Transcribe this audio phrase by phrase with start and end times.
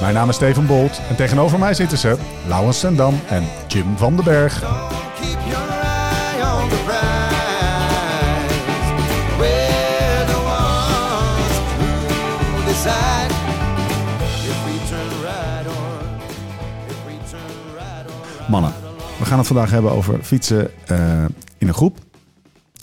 [0.00, 4.16] Mijn naam is Steven Bolt en tegenover mij zitten ze Laurens Sendam en Jim van
[4.16, 4.62] den Berg.
[18.48, 18.72] Mannen,
[19.18, 21.24] we gaan het vandaag hebben over fietsen eh,
[21.58, 21.98] in een groep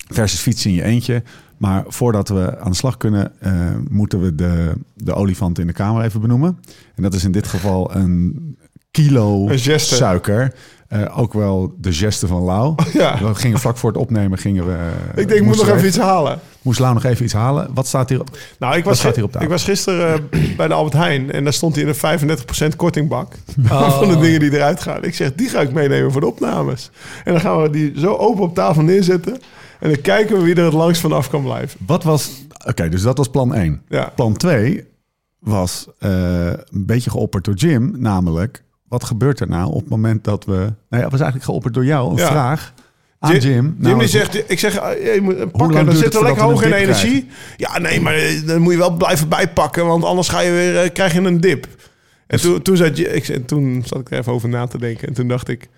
[0.08, 1.24] versus fietsen in je eentje.
[1.58, 3.52] Maar voordat we aan de slag kunnen, eh,
[3.90, 6.60] moeten we de, de olifant in de kamer even benoemen.
[6.96, 8.58] En dat is in dit geval een
[8.92, 10.54] kilo Een suiker.
[10.88, 12.76] Eh, ook wel de geste van Lau.
[12.94, 13.18] Ja.
[13.24, 14.72] We gingen vlak voor het opnemen, gingen we...
[14.74, 16.40] eh, Ik denk, ik moet nog even iets halen.
[16.62, 17.70] Moest Lau nog even iets halen.
[17.74, 18.18] Wat staat hier?
[18.60, 21.44] Nou, ik Wat was, staat hier op ik was gisteren bij de Albert Heijn en
[21.44, 22.38] daar stond hij in een
[22.74, 23.34] 35% kortingbak
[23.72, 23.98] Oh.
[24.00, 25.04] van de dingen die eruit gaan.
[25.04, 26.90] Ik zeg, die ga ik meenemen voor de opnames.
[27.24, 29.38] En dan gaan we die zo open op tafel neerzetten
[29.86, 31.80] en dan kijken we wie er het langst vanaf kan blijven.
[31.86, 32.32] Wat was...
[32.68, 33.82] Oké, dus dat was plan 1.
[33.90, 34.12] Ja.
[34.16, 34.84] Plan 2
[35.40, 38.64] was eh, een beetje geopperd door Jim, namelijk...
[38.88, 40.54] Wat gebeurt er nou op het moment dat we...
[40.56, 42.28] Nou ja, het was eigenlijk geopperd door jou, een Ja.
[42.28, 42.74] vraag
[43.20, 44.00] aan Jim, Jim.
[44.00, 47.28] Die zegt, ik zeg, eh, je moet pakken, dan zit er lekker hoog in energie.
[47.58, 50.92] Ja, nee, maar eh, dan moet je wel blijven bijpakken, want anders ga je weer,
[50.92, 51.68] krijg je een dip.
[52.28, 54.78] En toen, toen, zei, Jim- ik, en toen zat ik er even over na te
[54.78, 55.70] denken en toen dacht ik,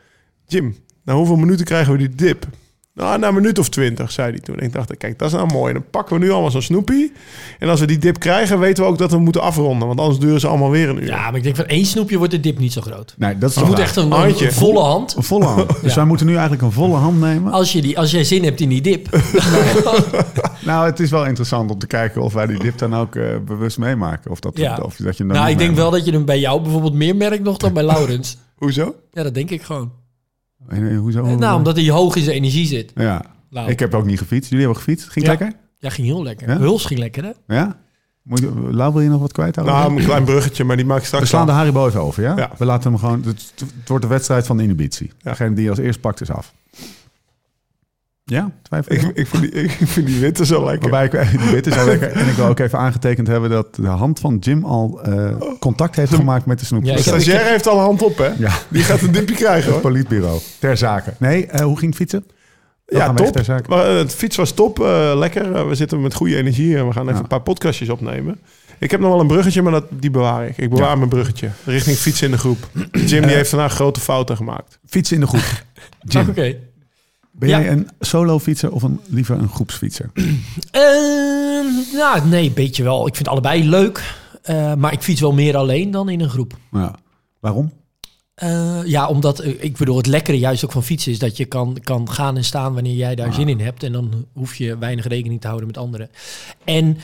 [0.45, 2.47] Jim, na hoeveel minuten krijgen we die dip?
[2.97, 4.57] Nou, na een minuut of twintig, zei hij toen.
[4.59, 5.73] En ik dacht, kijk, dat is nou mooi.
[5.73, 7.11] Dan pakken we nu allemaal zo'n snoepie.
[7.59, 9.87] En als we die dip krijgen, weten we ook dat we moeten afronden.
[9.87, 11.07] Want anders duren ze allemaal weer een uur.
[11.07, 13.13] Ja, maar ik denk van één snoepje wordt de dip niet zo groot.
[13.17, 14.45] Nee, dat is Je moet echt een, Handje.
[14.45, 15.15] een volle hand.
[15.15, 15.67] Een volle hand.
[15.81, 15.95] Dus Ja.
[15.95, 17.51] wij moeten nu eigenlijk een volle hand nemen.
[17.51, 19.07] Als, je die, als jij zin hebt in die dip.
[20.65, 23.23] Nou, het is wel interessant om te kijken of wij die dip dan ook eh,
[23.45, 24.31] bewust meemaken.
[24.31, 24.77] Of dat, Ja.
[24.81, 26.93] of dat je hem dan nou, ik denk wel dat je hem bij jou bijvoorbeeld
[26.93, 28.37] meer merkt nog dan bij Laurens.
[28.55, 28.95] Hoezo?
[29.11, 29.91] Ja, dat denk ik gewoon.
[30.69, 31.35] Eh, Hoezo?
[31.35, 32.91] Nou, omdat hij hoog in zijn energie zit.
[32.95, 33.21] Ja.
[33.49, 33.69] Lau.
[33.69, 34.49] Ik heb ook niet gefietst.
[34.49, 35.09] Jullie hebben gefietst.
[35.09, 35.31] Ging Ja.
[35.31, 35.53] lekker?
[35.79, 36.49] Ja, ging heel lekker.
[36.49, 36.57] Ja?
[36.57, 37.55] Huls ging lekker, hè?
[37.55, 37.77] Ja?
[38.23, 39.55] Moet je, Lau, wil je nog wat kwijt?
[39.55, 41.51] Nou, een klein bruggetje, maar die maak ik straks we slaan de.
[41.51, 42.37] Haribo even over, ja?
[42.37, 42.51] Ja.
[42.57, 43.23] We laten hem gewoon...
[43.23, 45.11] Het, het wordt de wedstrijd van de inhibitie.
[45.17, 45.29] Ja.
[45.31, 46.53] Degene die als eerst pakt is af.
[48.29, 48.51] Ja?
[48.61, 50.89] Twijfel Ik, ik, vind die, ik vind die witte zo lekker.
[50.89, 52.11] Waarbij ik, die witte wel lekker.
[52.11, 55.95] En ik wil ook even aangetekend hebben dat de hand van Jim al eh, contact
[55.95, 56.89] heeft gemaakt met de snoepjes.
[56.91, 58.27] Ja, De heb- stagiair heeft al een hand op, hè?
[58.37, 58.51] Ja.
[58.69, 59.81] Die gaat een dipje krijgen, Het hoor.
[59.91, 60.39] politbureau.
[60.59, 61.13] Ter zake.
[61.19, 62.23] Nee, eh, hoe ging het fietsen?
[62.85, 63.31] Dat Ja, top.
[63.31, 63.69] ter zake.
[63.69, 64.79] Maar, eh, het fiets was top.
[64.79, 65.55] eh, lekker.
[65.55, 67.21] Eh, we zitten met goede energie en we gaan even Ja.
[67.21, 68.39] een paar podcastjes opnemen.
[68.79, 70.57] Ik heb nog wel een bruggetje, maar dat, die bewaar ik.
[70.57, 70.95] Ik bewaar Ja.
[70.95, 71.49] mijn bruggetje.
[71.65, 72.57] Richting fietsen in de groep.
[72.91, 74.79] Jim die heeft vandaag grote fouten gemaakt.
[74.85, 75.63] Fietsen in de groep.
[76.11, 76.55] Jim, Oké.
[77.37, 77.59] Ben Ja.
[77.59, 80.11] jij een solo fietser of een, liever een groepsfietser?
[80.71, 83.07] Ehm, nou, nee, een beetje wel.
[83.07, 84.15] Ik vind allebei leuk.
[84.41, 86.57] Eh, maar ik fiets wel meer alleen dan in een groep.
[86.71, 86.95] Ja.
[87.39, 87.71] Waarom?
[88.33, 91.45] Eh, ja, omdat eh, ik bedoel, het lekkere juist ook van fietsen is dat je
[91.45, 93.83] kan, kan gaan en staan wanneer jij daar zin in hebt.
[93.83, 96.09] En dan hoef je weinig rekening te houden met anderen.
[96.63, 96.97] En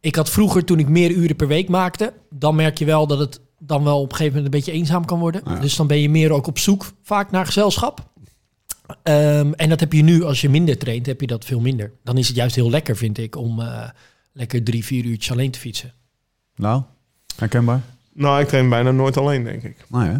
[0.00, 3.18] ik had vroeger, toen ik meer uren per week maakte, dan merk je wel dat
[3.18, 5.42] het dan wel op een gegeven moment een beetje eenzaam kan worden.
[5.44, 5.54] Ja.
[5.54, 8.10] Dus dan ben je meer ook op zoek vaak naar gezelschap.
[9.02, 11.92] Ehm, en dat heb je nu, als je minder traint, heb je dat veel minder.
[12.04, 13.88] Dan is het juist heel lekker, vind ik, om eh,
[14.32, 15.92] lekker drie, vier uurtjes alleen te fietsen.
[16.56, 16.82] Nou,
[17.36, 17.80] herkenbaar?
[18.12, 19.76] Nou, ik train bijna nooit alleen, denk ik.
[19.88, 20.10] Nou ja.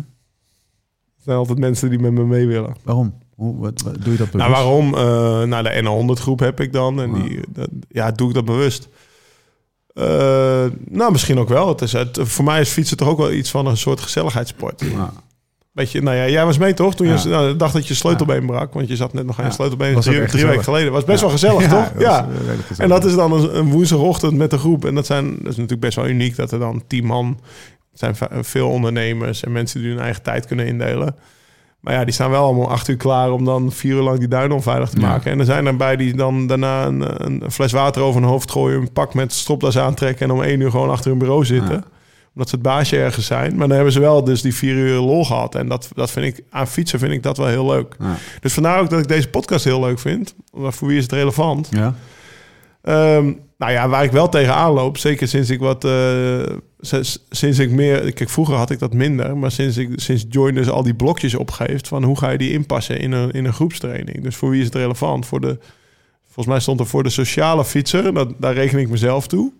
[1.17, 2.77] Er zijn altijd mensen die met me mee willen.
[2.83, 3.15] Waarom?
[3.35, 4.51] Hoe, wat, wat- doe je dat bewust?
[4.51, 4.95] Nou, waarom?
[4.95, 7.01] Eh nou, de N100 groep heb ik dan.
[7.01, 7.23] En Ja.
[7.23, 8.89] die, dat, ja, doe ik dat bewust?
[9.95, 11.69] Eh, nou, misschien ook wel.
[11.69, 14.83] Het is, het, voor mij is fietsen toch ook wel iets van een soort gezelligheidssport.
[15.79, 15.85] Ja.
[15.85, 16.95] Beetje, nou ja, jij was mee toch?
[16.95, 18.75] Toen je nou, dacht dat je sleutelbeen brak.
[18.75, 19.95] Want je zat net nog aan je sleutelbeen.
[19.95, 20.93] Was drie drie weken geleden.
[20.93, 21.93] Was best wel gezellig, toch?
[21.99, 22.29] Ja.
[22.47, 22.79] gezellig.
[22.79, 24.85] En dat is dan een, een woensdagochtend met de groep.
[24.85, 27.41] En dat, zijn, dat is natuurlijk best wel uniek dat er dan tien man...
[27.93, 31.15] Zijn veel ondernemers en mensen die hun eigen tijd kunnen indelen.
[31.81, 34.29] Maar ja, die staan wel allemaal acht uur klaar om dan vier uur lang die
[34.29, 35.09] duinen onveilig te Ja.
[35.09, 35.33] maken.
[35.33, 38.81] En er zijn erbij die dan daarna een, een fles water over hun hoofd gooien,
[38.81, 41.75] een pak met stropdas aantrekken en om één uur gewoon achter hun bureau zitten.
[41.75, 41.85] Ja.
[42.39, 43.57] Omdat ze het baasje ergens zijn.
[43.57, 45.55] Maar dan hebben ze wel dus die vier uur lol gehad.
[45.55, 47.97] En dat, dat vind ik, aan fietsen vind ik dat wel heel leuk.
[47.99, 48.17] Ja.
[48.41, 50.35] Dus vandaar ook dat ik deze podcast heel leuk vind.
[50.53, 51.69] Maar voor wie is het relevant?
[51.71, 51.95] Ja.
[52.83, 55.87] Ehm, nou ja, waar ik wel tegenaan loop, zeker sinds ik wat,
[56.81, 60.55] sinds, sinds ik meer, kijk, vroeger had ik dat minder, maar sinds ik sinds Join
[60.55, 63.53] dus al die blokjes opgeeft van hoe ga je die inpassen in een, in een
[63.53, 64.23] groepstraining.
[64.23, 65.27] Dus voor wie is het relevant?
[65.27, 65.59] Voor de,
[66.25, 69.53] volgens mij stond er voor de sociale fietser, dat, daar reken ik mezelf toe.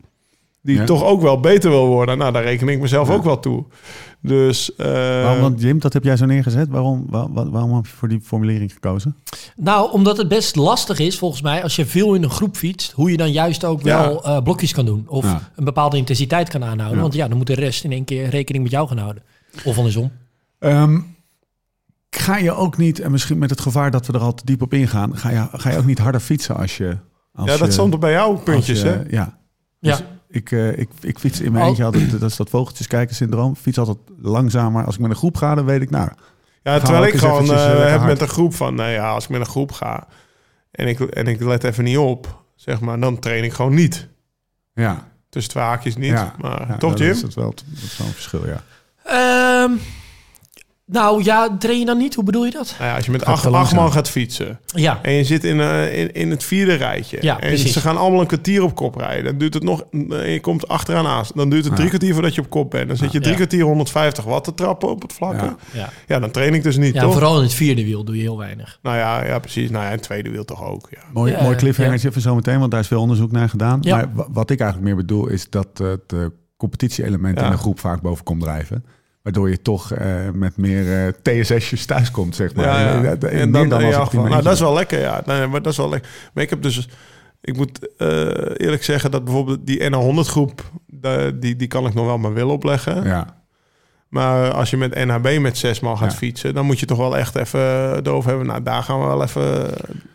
[0.63, 0.85] Die Ja.
[0.85, 2.19] toch ook wel beter wil worden.
[2.19, 3.15] Nou, daar reken ik mezelf Ja.
[3.15, 3.65] ook wel toe.
[4.23, 4.87] Dus eh,
[5.23, 6.69] Waarom, want Jim, dat heb jij zo neergezet.
[6.69, 9.17] Waarom, wa- wa- waarom heb je voor die formulering gekozen?
[9.57, 12.93] Nou, omdat het best lastig is, volgens mij, als je veel in een groep fietst,
[12.93, 14.01] hoe je dan juist ook Ja.
[14.09, 15.05] wel eh, blokjes kan doen.
[15.09, 15.51] Of Ja.
[15.57, 16.97] een bepaalde intensiteit kan aanhouden.
[16.97, 17.03] Ja.
[17.03, 19.23] Want ja, dan moet de rest in één keer rekening met jou gaan houden.
[19.65, 20.11] Of andersom.
[20.59, 20.99] Ehm,
[22.11, 24.63] ga je ook niet, en misschien met het gevaar dat we er al te diep
[24.63, 26.97] op ingaan, ga je, ga je ook niet harder fietsen als je.
[27.35, 29.03] Als ja, dat je- stond er bij jou puntjes, je- hè?
[29.11, 29.39] Ja.
[29.81, 29.99] Ja.
[30.29, 33.15] Ik, eh, ik, ik fiets in mijn Al- eentje altijd, dat is dat vogeltjes kijken
[33.15, 33.57] syndroom.
[33.57, 34.85] Fiets altijd langzamer.
[34.85, 36.09] Als ik met een groep ga, dan weet ik, nou,
[36.63, 39.31] Ja, terwijl ik gewoon eh, eh, heb met een groep van, nou ja, als ik
[39.31, 40.07] met een groep ga
[40.71, 44.09] en ik, en ik let even niet op, zeg maar, dan train ik gewoon niet.
[44.75, 45.07] ja.
[45.29, 46.11] Tussen twee haakjes niet.
[46.11, 47.11] ja, maar ja, toch, dat Jim?
[47.11, 48.63] Is het wel, dat is wel een verschil, ja.
[49.05, 49.73] Ehm,
[50.91, 52.15] nou ja, train je dan niet?
[52.15, 52.75] Hoe bedoel je dat?
[52.79, 55.61] Nou ja, als je met acht, acht man gaat fietsen Ja, en je zit in,
[55.61, 57.73] eh, in, in het vierde rijtje Ja, en precies.
[57.73, 60.69] ze gaan allemaal een kwartier op kop rijden, dan duurt het nog, en je komt
[60.69, 61.89] achteraan aan, dan duurt het drie Ja.
[61.91, 62.89] kwartier voordat je op kop bent.
[62.89, 63.37] Dan zit je drie Ja.
[63.37, 65.45] kwartier 150 watt te trappen op het vlakke.
[65.45, 65.57] Ja.
[65.73, 66.19] Ja, ja.
[66.19, 67.13] dan train ik dus niet, ja toch?
[67.13, 68.79] vooral in het vierde wiel doe je heel weinig.
[68.83, 69.71] Nou ja, ja, precies.
[69.71, 70.99] Nou ja, en tweede wiel toch ook, ja.
[71.13, 73.79] Mooi, Ja, mooi cliffhangertje voor zometeen, want daar is veel onderzoek naar gedaan.
[73.81, 73.97] Ja.
[73.97, 76.19] Maar wa- wat ik eigenlijk meer bedoel, is dat eh, het eh,
[76.57, 77.45] competitie-element Ja.
[77.45, 78.85] in de groep vaak boven komt drijven.
[79.29, 82.65] Waardoor je toch eh, met meer eh, TSS'jes thuis komt, zeg maar.
[82.65, 83.17] Ja, ja.
[83.17, 85.23] En dan, dan ja, nou, dat is wel lekker, ja.
[85.27, 86.11] Nee, maar dat is wel lekker.
[86.35, 86.89] Maar ik heb dus,
[87.41, 88.09] ik moet eh,
[88.57, 90.71] eerlijk zeggen dat bijvoorbeeld die NA100 groep,
[91.35, 93.05] die, die kan ik nog wel mijn wil opleggen.
[93.05, 93.38] Ja,
[94.09, 96.17] Maar als je met NHB met zes man gaat Ja.
[96.17, 97.61] fietsen, dan moet je toch wel echt even
[98.07, 98.47] erover hebben.
[98.47, 99.71] Nou, daar gaan we wel even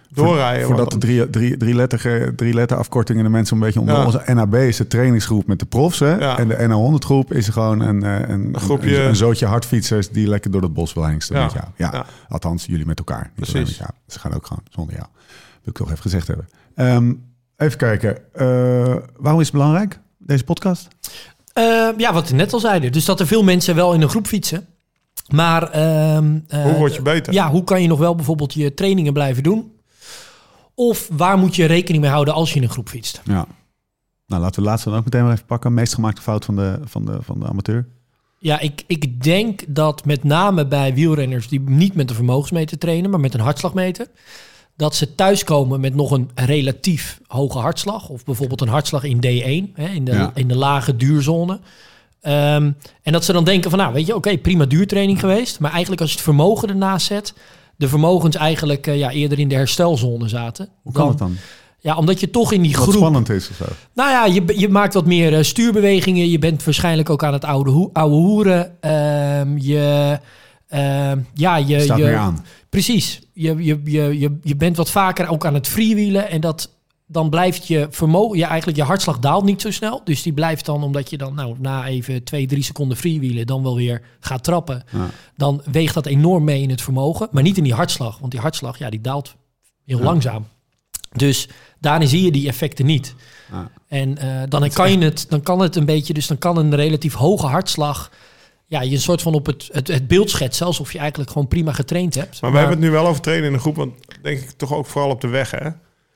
[0.10, 0.66] doorrijden.
[0.68, 3.96] Voordat want- de drie, drie, drie, letter, drie letter afkortingen de mensen een beetje onder
[3.96, 4.06] Ja.
[4.06, 6.00] onze NAB is de trainingsgroep met de profs.
[6.00, 6.16] Hè?
[6.16, 6.38] Ja.
[6.38, 10.10] En de NA100 groep is gewoon een, eh, een, een, groepje- een, een zootje hardfietsers
[10.10, 11.44] die lekker door het bos wil hengsten Ja.
[11.44, 11.66] met jou.
[11.76, 12.06] Ja.
[12.30, 13.22] Althans, jullie met elkaar.
[13.24, 13.54] Niet Precies.
[13.54, 13.90] alleen met jou.
[14.08, 15.08] Ze gaan ook gewoon zonder jou.
[15.52, 16.50] Wil ik toch even gezegd hebben.
[16.76, 17.14] Ehm,
[17.58, 18.18] even kijken.
[18.34, 18.46] Eh,
[19.18, 20.88] waarom is het belangrijk, deze podcast?
[21.54, 22.92] Eh, ja, wat we net al zeiden.
[22.92, 24.68] Dus dat er veel mensen wel in een groep fietsen.
[25.28, 27.34] Maar ehm, eh, Hoe word je beter?
[27.34, 29.72] Ja, hoe kan je nog wel bijvoorbeeld je trainingen blijven doen?
[30.76, 33.22] Of waar moet je rekening mee houden als je in een groep fietst?
[33.24, 33.46] Ja.
[34.28, 35.74] Nou, laten we de laatste dan ook meteen maar even pakken.
[35.74, 37.88] Meest gemaakte fout van de, van de, van de amateur.
[38.40, 43.10] Ja, ik, ik denk dat met name bij wielrenners die niet met een vermogensmeter trainen,
[43.10, 44.08] maar met een hartslagmeter,
[44.76, 48.10] dat ze thuiskomen met nog een relatief hoge hartslag.
[48.10, 50.32] Of bijvoorbeeld een hartslag in D1, hè, in, de, Ja.
[50.36, 51.60] in de lage duurzone.
[52.22, 52.72] Ehm,
[53.04, 55.60] en dat ze dan denken van, nou weet je, oké, prima duurtraining geweest.
[55.60, 57.34] Maar eigenlijk als je het vermogen ernaast zet,
[57.76, 60.70] de vermogens eigenlijk eh, ja, eerder in de herstelzone zaten.
[60.82, 61.36] Hoe kan dat dan?
[61.80, 62.94] Ja, omdat je toch in die Wat groep...
[62.96, 63.66] spannend is of zo.
[63.94, 66.30] Nou ja, je, je maakt wat meer eh, stuurbewegingen.
[66.30, 68.82] Je bent waarschijnlijk ook aan het oude, oude hoeren.
[68.82, 70.20] Ehm, je,
[70.74, 72.46] ehm, ja, je, Staat je, meer aan.
[72.70, 73.22] Precies.
[73.34, 76.30] Je, je, je, je, je bent wat vaker ook aan het freewheelen.
[76.30, 76.70] En dat,
[77.08, 78.38] dan blijft je vermogen...
[78.38, 80.02] Ja, eigenlijk je hartslag daalt niet zo snel.
[80.04, 83.48] Dus die blijft dan, omdat je dan nou, na even twee, drie seconden freewheelen...
[83.48, 84.84] dan wel weer gaat trappen.
[84.92, 85.10] Ja.
[85.38, 87.28] Dan weegt dat enorm mee in het vermogen.
[87.32, 88.18] Maar niet in die hartslag.
[88.20, 89.36] Want die hartslag, ja, die daalt
[89.86, 90.04] heel Ja.
[90.04, 90.48] langzaam.
[91.16, 91.50] Dus
[91.80, 93.16] daarin zie je die effecten niet.
[93.52, 93.70] Ja.
[93.88, 96.76] En eh, dan, kan je het, dan kan het een beetje, dus dan kan een
[96.76, 98.12] relatief hoge hartslag,
[98.74, 101.48] ja, je een soort van op het, het, het beeld schetsen, alsof je eigenlijk gewoon
[101.48, 102.42] prima getraind hebt.
[102.42, 104.74] Maar we hebben het nu wel over trainen in de groep, want denk ik toch
[104.74, 105.70] ook vooral op de weg, hè?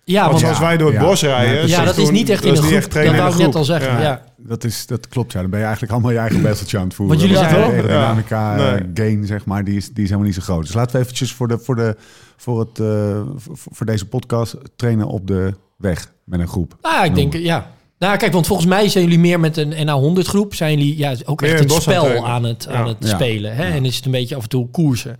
[0.03, 1.07] ja, want want, als wij door het ja.
[1.07, 1.67] bos rijden...
[1.67, 2.73] ja, dat is niet echt in een is groep.
[2.73, 4.01] echt dat wou de ik net al zeggen.
[4.01, 4.23] Ja.
[4.37, 5.41] Dat, is, dat klopt, ja.
[5.41, 7.17] Dan ben je eigenlijk allemaal je eigen bezeltje aan het voeren.
[7.17, 8.75] Want jullie zijn de wel- aerodynamica ja.
[8.75, 8.89] eh, Nee.
[8.93, 10.65] gain, zeg maar, die is, die is helemaal niet zo groot.
[10.65, 11.95] Dus laten we eventjes voor, de, voor, de,
[12.37, 16.77] voor, het, eh, voor, voor deze podcast trainen op de weg met een groep.
[16.81, 17.71] Nou ja, ik denk, ja.
[17.99, 21.15] Nou, kijk, want volgens mij zijn jullie meer met een NA100 groep, zijn jullie ja,
[21.25, 22.95] ook Meer echt het aan spel aan het, aan Ja.
[22.99, 23.55] het spelen.
[23.55, 23.67] Hè?
[23.67, 23.73] Ja.
[23.73, 25.17] En is het een beetje af en toe koersen.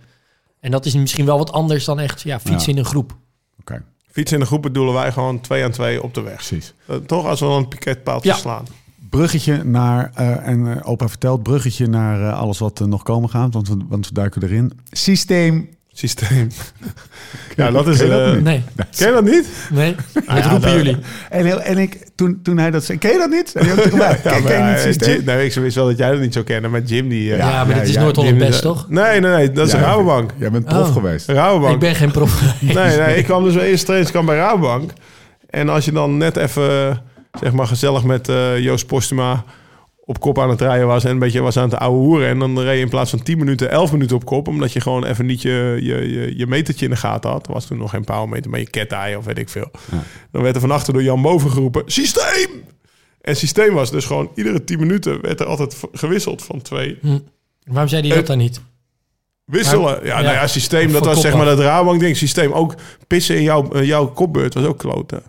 [0.60, 2.78] En dat is misschien wel wat anders dan echt ja, fietsen Ja.
[2.78, 3.16] in een groep.
[3.60, 6.34] Oké, Fietsen in de groep bedoelen wij gewoon twee aan twee op de weg.
[6.34, 6.74] precies.
[6.86, 8.36] Eh, toch als we dan een piketpaaltje Ja.
[8.36, 8.64] slaan.
[9.10, 13.30] Bruggetje naar, eh, en eh, opa vertelt, bruggetje naar eh, alles wat er nog komen
[13.30, 14.72] gaat, want we, want we duiken erin.
[14.90, 15.68] Systeem.
[15.98, 16.48] Systeem.
[17.56, 17.96] ja, dat is...
[17.96, 18.42] Ken je dat eh, niet?
[18.44, 18.62] Nee,
[18.96, 19.46] ken je dat niet?
[19.70, 19.94] nee.
[20.12, 20.96] Dat ja, roepen dat- jullie.
[21.30, 23.52] En, heel- en ik, toen, toen hij dat zei, ken je dat niet?
[23.54, 25.04] En die ook tegen mij, Ja, ken, ken je maar, niet?
[25.04, 27.32] Jim- nee, ik wist wel dat jij dat niet zou kennen, maar Jim die...
[27.32, 28.86] eh, Ja, maar ja, dit is ja, Noord-Holland Jim, best, toch?
[28.88, 30.30] Nee, nee, nee, dat is Ja, Rabobank.
[30.38, 30.92] Jij bent prof Oh.
[30.92, 31.28] geweest.
[31.28, 31.74] Rabobank.
[31.74, 32.42] Ik ben geen prof.
[32.60, 34.90] Nee, nee, ik kwam dus mijn eerste trainingskamp bij Rabobank.
[35.50, 37.02] En als je dan net even,
[37.40, 39.44] zeg maar, gezellig met eh, Joost Postuma
[40.08, 42.28] op kop aan het rijden was en een beetje was aan het ouwe hoeren.
[42.28, 44.80] En dan reed je in plaats van 10 minuten 11 minuten op kop, omdat je
[44.80, 47.46] gewoon even niet je, je, je, je metertje in de gaten had.
[47.46, 49.70] Er was toen nog geen paalmeter, maar je ketij of weet ik veel.
[50.32, 52.64] Dan werd er van achter door Jan Boven geroepen, systeem!
[53.20, 56.98] En systeem was dus gewoon iedere 10 minuten werd er altijd gewisseld van twee.
[57.64, 58.60] Waarom zei hij dat dan niet?
[59.44, 60.04] Wisselen.
[60.04, 60.92] Ja, nou ja, systeem.
[60.92, 62.16] Dat was zeg maar dat Rabank ding.
[62.16, 62.52] Systeem.
[62.52, 62.74] Ook
[63.06, 65.22] pissen in jouw, eh, jouw kopbeurt was ook kloten.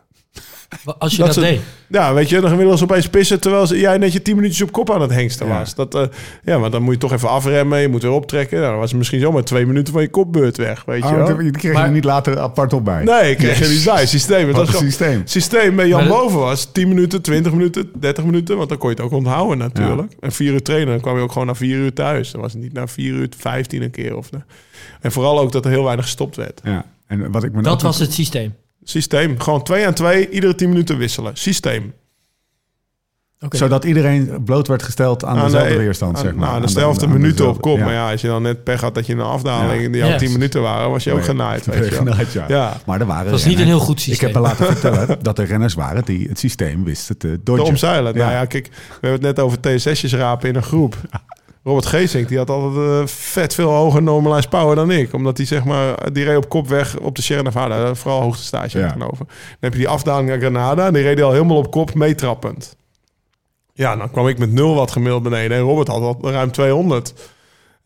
[0.97, 1.59] Als je Dat deed.
[1.87, 4.71] Ja, weet je, dan gemiddeld opeens pissen terwijl ze- jij net je 10 minuutjes op
[4.71, 5.59] kop aan het hengsten Ja.
[5.59, 5.75] was.
[5.75, 6.03] Dat, eh,
[6.43, 7.79] ja, maar dan moet je toch even afremmen.
[7.79, 8.57] Je moet weer optrekken.
[8.57, 11.25] Nou, dan was het misschien zomaar twee minuten van je kopbeurt weg, weet je Oh,
[11.25, 11.37] wel.
[11.37, 13.03] die kreeg Maar- je niet later apart op bij.
[13.03, 14.05] Nee, ik kreeg je niet bij.
[14.05, 14.47] Systeem.
[14.47, 15.21] Het was systeem.
[15.25, 18.57] systeem bij Jan dat- Boven was 10 minuten, 20 minuten, 30 minuten.
[18.57, 20.13] Want dan kon je het ook onthouden natuurlijk.
[20.19, 22.31] En 4 uur trainen, dan kwam je ook gewoon na 4 uur thuis.
[22.31, 24.17] Dan was het niet na 4 uur 15 een keer.
[24.17, 24.29] Of,
[25.01, 26.61] en vooral ook dat er heel weinig gestopt werd.
[26.63, 26.85] Ja.
[27.07, 28.53] En wat ik me Dat was het systeem.
[28.89, 29.39] Systeem.
[29.39, 31.31] Gewoon 2 aan 2, iedere 10 minuten wisselen.
[31.37, 31.93] Systeem.
[33.41, 33.57] Oké.
[33.57, 36.39] Zodat iedereen bloot werd gesteld aan, dezelfde de- weerstand, aan- zeg maar.
[36.41, 36.61] Nou, Aan
[37.35, 37.77] de op kop.
[37.77, 37.83] ja.
[37.85, 40.09] Maar ja, als je dan net pech had dat je in een afdaling die jouw
[40.09, 40.17] Ja.
[40.17, 41.25] 10 minuten waren, was je ook Nee.
[41.25, 41.65] genaaid.
[41.65, 41.99] Weet je wel.
[41.99, 42.45] Genaaid, ja.
[42.47, 42.77] Ja.
[42.85, 44.27] Maar er waren Dat was niet een heel goed Ik systeem.
[44.27, 47.65] heb me laten vertellen dat er renners waren die het systeem wisten te dodgen.
[47.67, 48.15] omzeilen.
[48.17, 48.39] Nou Ja.
[48.39, 50.95] ja, kijk, we hebben het net over TSS'jes rapen in een groep.
[51.69, 55.13] Robert Geesink, die had altijd eh, vet veel hoger normalized power dan ik.
[55.13, 57.95] Omdat hij zeg maar, die reed op kop weg op de Sierra Nevada.
[57.95, 58.85] Vooral hoogste stage Ja.
[58.85, 59.25] tegenover.
[59.27, 59.27] Dan
[59.59, 60.85] heb je die afdaling naar Granada.
[60.87, 62.75] En die reed al helemaal op kop meetrappend.
[63.73, 65.57] Ja, dan kwam ik met nul wat gemiddeld beneden.
[65.57, 67.13] En Robert had al ruim 200.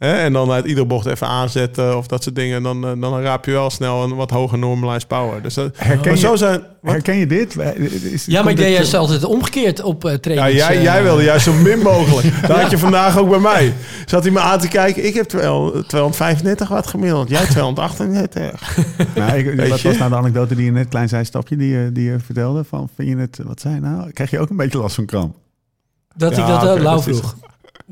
[0.04, 0.14] Hè?
[0.14, 2.64] En dan uit iedere bocht even aanzetten of dat soort dingen.
[2.64, 5.42] Dan, eh, dan raap je wel snel een wat hoger normalized power.
[5.42, 6.62] Dus dat, Herken maar je- zo zijn...
[6.82, 6.92] Wat?
[6.92, 7.58] Herken je dit?
[8.04, 11.24] Is- Ja, maar ik deed juist altijd omgekeerd op eh Ja, jij, eh, jij wilde
[11.24, 12.48] juist zo min mogelijk.
[12.48, 13.74] Dat had je vandaag ook bij mij.
[14.06, 15.06] Zat hij me aan te kijken.
[15.06, 17.30] Ik heb wel 235 watt gemiddeld.
[17.30, 18.78] Jij 238.
[19.16, 19.68] Nou, ik, je?
[19.88, 22.64] was nou de anekdote die je net, klein zijstapje, die je, die je vertelde?
[22.64, 24.12] Van, vind je het, wat zei je nou?
[24.12, 25.36] Krijg je ook een beetje last van kramp?
[26.16, 27.36] Dat ik dat ook lauw dat vroeg.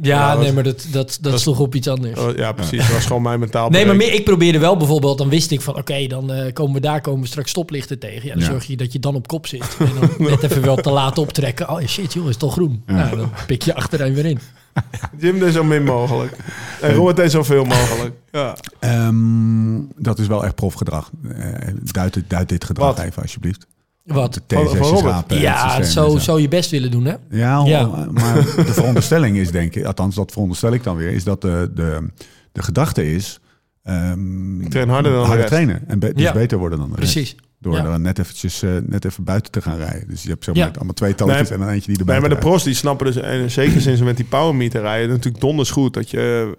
[0.02, 2.20] Ja, Ja, nee, maar dat, dat, dat, sloeg op iets anders.
[2.20, 2.80] Oh, Ja, precies.
[2.80, 5.62] Dat was gewoon mijn mentaal Nee, maar meer, ik probeerde wel bijvoorbeeld, dan wist ik
[5.62, 8.28] van oké, dan eh, komen we daar komen we straks stoplichten tegen.
[8.28, 8.50] Ja, dan Ja.
[8.50, 9.76] zorg je dat je dan op kop zit.
[9.80, 11.70] En dan net even wel te laat optrekken.
[11.70, 12.84] Oh shit, joh, is toch groen?
[12.88, 12.94] Ja.
[12.94, 14.40] Nou, dan pik je achterin weer in.
[15.18, 16.36] Jim deed zo min mogelijk.
[16.82, 18.16] En Robert deed zoveel mogelijk.
[18.32, 18.56] Ja.
[18.80, 21.10] Ehm, dat is wel echt profgedrag.
[21.36, 23.06] Eh duid, dit- duid dit gedrag Wat?
[23.06, 23.68] even, alsjeblieft.
[24.04, 24.34] Wat?
[24.34, 25.04] De Van- van T6's Robert?
[25.14, 25.36] rapen.
[25.36, 27.16] het Ja, zo, zo je best willen doen, hè?
[27.30, 28.08] Ja, Ja.
[28.12, 31.72] maar de veronderstelling is denk ik, althans dat veronderstel ik dan weer, is dat de,
[31.76, 32.08] de,
[32.52, 33.40] de gedachte is...
[33.84, 35.48] ehm, Ik train harder dan de rest.
[35.48, 36.34] trainen en be- dus Ja.
[36.34, 37.12] beter worden dan de rest.
[37.14, 37.36] Precies.
[37.60, 37.84] Door Ja.
[37.84, 40.08] dan net, eventjes, eh, net even buiten te gaan rijden.
[40.08, 40.66] Dus je hebt zo Ja.
[40.66, 43.06] met allemaal twee Nee, en dan eentje die erbij Nee, maar de pros die snappen
[43.06, 45.94] dus, en zeker sinds ze met die power meter rijden, natuurlijk donders goed.
[45.94, 46.54] Dat je,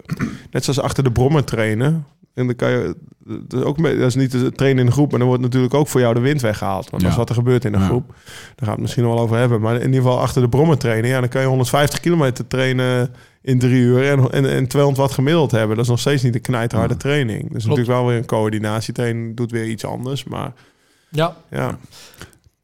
[0.51, 4.07] net zoals achter de brommer trainen, en dan kan je, dat is, ook, mee- dat
[4.07, 6.19] is niet te trainen in de groep, maar dan wordt natuurlijk ook voor jou de
[6.19, 6.89] wind weggehaald.
[6.89, 7.21] Want dat is Ja.
[7.21, 7.85] wat er gebeurt in een Ja.
[7.85, 8.07] groep.
[8.07, 8.17] Daar
[8.55, 9.61] gaan we het misschien wel over hebben.
[9.61, 13.13] Maar in ieder geval achter de brommer trainen, ja, dan kan je 150 kilometer trainen
[13.41, 15.75] in drie uur en, en, en 200 watt gemiddeld hebben.
[15.75, 17.51] Dat is nog steeds niet een knijterharde training.
[17.51, 20.23] Dus natuurlijk wel weer een coördinatietraining, doet weer iets anders.
[20.23, 20.53] Maar
[21.09, 21.35] Ja.
[21.49, 21.77] ja,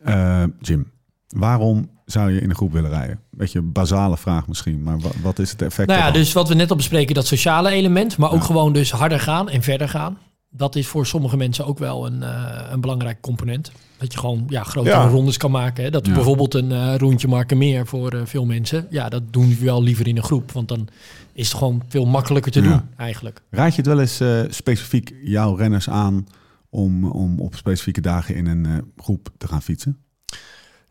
[0.04, 0.92] Eh, Jim,
[1.38, 3.20] waarom zou je in een groep willen rijden?
[3.32, 6.48] Beetje een basale vraag misschien, maar wat, wat is het effect Nou ja, dus wat
[6.48, 8.46] we net al bespreken, dat sociale element, maar ook Ja.
[8.46, 10.18] gewoon dus harder gaan en verder gaan.
[10.52, 13.72] Dat is voor sommige mensen ook wel een, eh, een belangrijk component.
[13.98, 15.08] Dat je gewoon ja, grotere Ja.
[15.08, 15.84] rondes kan maken.
[15.84, 15.90] Hè.
[15.90, 16.14] Dat Ja.
[16.14, 18.88] bijvoorbeeld een eh, rondje marken meer voor eh, veel mensen.
[18.90, 20.52] Ja, dat doen we wel liever in een groep.
[20.52, 20.88] Want dan
[21.34, 23.42] is het gewoon veel makkelijker te doen eigenlijk.
[23.50, 24.22] Raad je het wel eens
[24.56, 26.26] specifiek jouw renners aan
[26.70, 29.98] om, om op specifieke dagen in een groep te gaan fietsen?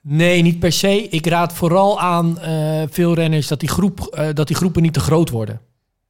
[0.02, 1.09] Nee, niet per se.
[1.09, 4.93] Ik raad vooral aan eh, veel renners dat die, groep, eh, dat die groepen niet
[4.93, 5.61] te groot worden.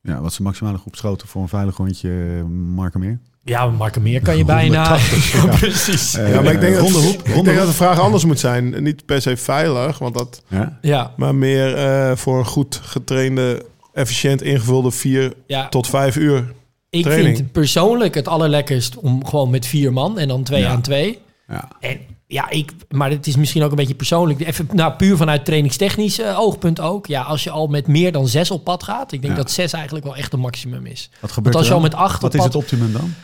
[0.02, 2.42] Ja, wat is de maximale groepsgrootte voor een veilig rondje uh,
[2.75, 3.18] Markermeer?
[3.42, 4.88] Ja, marken meer kan je bijna.
[4.88, 5.57] 180, ja, ja.
[5.59, 6.14] precies.
[6.14, 6.88] Eh, ja maar ik denk, dat,
[7.25, 8.83] ik denk de vraag anders moet zijn.
[8.83, 10.78] Niet per se veilig, want dat Ja?
[10.80, 15.68] Ja, Maar meer eh, voor een goed getrainde, efficiënt ingevulde vier ja.
[15.68, 16.52] tot vijf uur.
[16.90, 17.37] Ik Training.
[17.37, 20.68] vind persoonlijk het allerlekkerst om gewoon met vier man en dan twee Ja.
[20.68, 21.18] aan twee.
[21.49, 21.68] Ja.
[21.80, 21.99] En
[22.30, 24.40] ja, ik, maar het is misschien ook een beetje persoonlijk.
[24.40, 27.06] Even, nou, puur vanuit trainingstechnisch eh, oogpunt ook.
[27.06, 29.12] Ja, als je al met meer dan zes op pad gaat.
[29.12, 29.38] Ik denk Ja.
[29.42, 31.11] dat zes eigenlijk wel echt een maximum is.
[31.20, 33.14] Wat gebeurt als er je al met acht Wat op is pad- het optimum dan?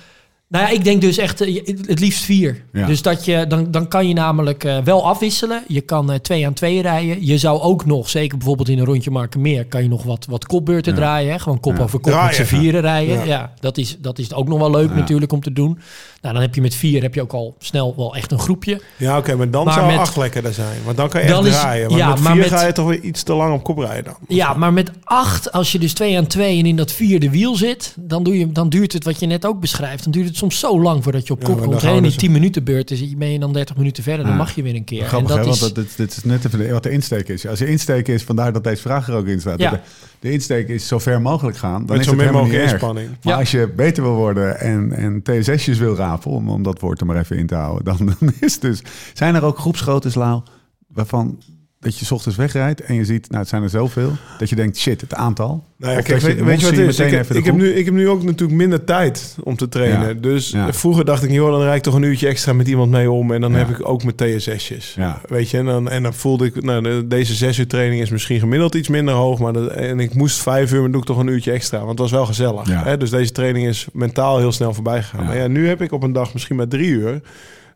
[0.48, 2.64] Nou ja, ik denk dus echt eh, het liefst vier.
[2.72, 2.86] Ja.
[2.86, 5.62] Dus dat je, dan, dan kan je namelijk eh, wel afwisselen.
[5.68, 7.26] Je kan eh, twee aan twee rijden.
[7.26, 9.66] Je zou ook nog, zeker bijvoorbeeld in een rondje Markenmeer...
[9.66, 10.98] kan je nog wat, wat kopbeurten Ja.
[10.98, 11.32] draaien.
[11.32, 11.38] Hè?
[11.38, 11.82] Gewoon kop Ja.
[11.82, 13.14] over kop Draaien, met z'n vieren rijden.
[13.18, 13.24] Ja.
[13.24, 14.94] Ja, dat, is, dat is ook nog wel leuk Ja.
[14.94, 15.78] natuurlijk om te doen.
[16.20, 18.80] Nou, dan heb je met vier heb je ook al snel wel echt een groepje.
[18.96, 20.76] Ja, oké, maar dan Maar zou met- acht lekkerder zijn.
[20.84, 21.86] Want dan kan je echt is- draaien.
[21.88, 23.78] Want ja, met maar vier met- ga je toch weer iets te lang op kop
[23.78, 24.14] rijden dan.
[24.28, 27.56] Ja, maar met acht, als je dus twee aan twee en in dat vierde wiel
[27.56, 27.94] zit...
[28.00, 30.02] dan, doe je, dan duurt het wat je net ook beschrijft.
[30.02, 31.82] Dan duurt het het soms zo lang voordat je op Ja, kop maar komt.
[31.82, 31.92] hè.
[31.92, 34.22] die dus- 10 minuten beurt is, ben je dan 30 minuten verder.
[34.24, 34.38] Dan Ja.
[34.38, 35.04] mag je weer een keer.
[35.04, 35.44] Grappig, en hè?
[35.44, 37.46] dat Want is, dat, dit, dit is net even de- wat de insteek is.
[37.46, 39.58] Als je insteek is, vandaar dat deze vraag er ook in staat.
[39.60, 39.70] Ja.
[39.70, 39.78] De,
[40.20, 41.86] de insteek is zo ver mogelijk gaan.
[41.86, 42.82] Dan Met is zo het helemaal niet mogelijk erg.
[42.82, 43.08] inspanning.
[43.22, 43.38] Maar Ja.
[43.38, 47.06] als je beter wil worden en, en TSS'jes wil rapen, om, om dat woord er
[47.06, 48.82] maar even in te houden, dan, dan is het dus...
[49.14, 50.42] Zijn er ook groepsgroottes, Lau,
[50.88, 51.38] waarvan
[51.84, 54.56] dat je 's ochtends wegrijdt en je ziet, nou het zijn er zoveel, dat je
[54.56, 55.64] denkt, shit, het aantal.
[55.76, 56.98] Nou ja, kijk, weet, weet je wat het is?
[57.00, 60.08] Ik, de ik, heb nu, ik heb nu ook natuurlijk minder tijd om te trainen.
[60.08, 60.14] Ja.
[60.14, 60.72] Dus Ja.
[60.72, 63.32] vroeger dacht ik, joh, dan rijd ik toch een uurtje extra met iemand mee om.
[63.32, 63.58] En dan Ja.
[63.58, 64.94] heb ik ook mijn TSS'jes.
[64.96, 65.20] Ja.
[65.28, 68.10] Weet je, en dan, en dan voelde ik, nou, de- deze zes uur training is
[68.10, 69.38] misschien gemiddeld iets minder hoog.
[69.38, 71.78] Maar dat, en ik moest vijf uur, maar doe ik toch een uurtje extra.
[71.78, 72.68] Want het was wel gezellig.
[72.84, 72.96] Hè?
[72.96, 75.24] Dus deze training is mentaal heel snel voorbij gegaan.
[75.26, 77.20] Maar ja, nu heb ik op een dag misschien maar drie uur.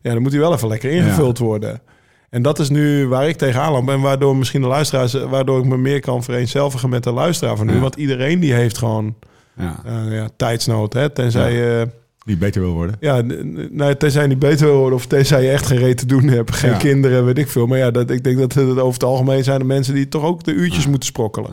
[0.01, 1.81] Ja, dan moet hij wel even lekker ingevuld worden.
[2.29, 3.89] En dat is nu waar ik tegenaan loop.
[3.89, 7.65] En waardoor misschien de luisteraars, waardoor ik me meer kan vereenzelvigen met de luisteraar van
[7.65, 7.73] nu.
[7.73, 7.79] Ja.
[7.79, 9.15] Want iedereen die heeft gewoon
[9.53, 10.93] Ja, eh, ja, tijdsnood.
[10.93, 11.09] Hè?
[11.09, 11.85] Tenzij, ja.
[12.25, 12.95] die beter wil worden.
[12.99, 13.21] ja,
[13.69, 16.27] nou, tenzij je niet beter wil worden of tenzij je echt geen reet te doen
[16.27, 16.55] hebt.
[16.55, 17.67] Geen kinderen, weet ik veel.
[17.67, 20.23] Maar ja, dat, ik denk dat het over het algemeen zijn de mensen die toch
[20.23, 21.51] ook de uurtjes moeten sprokkelen.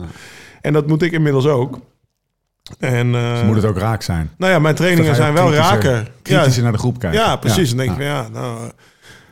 [0.61, 1.79] En dat moet ik inmiddels ook.
[2.79, 4.31] En eh, Dus moet het ook raak zijn.
[4.37, 6.11] nou ja, mijn trainingen je zijn wel raker.
[6.21, 7.19] Kritischer Ja, naar de groep kijken.
[7.19, 7.67] ja, precies.
[7.69, 8.71] Dan denk ik van ja, nou...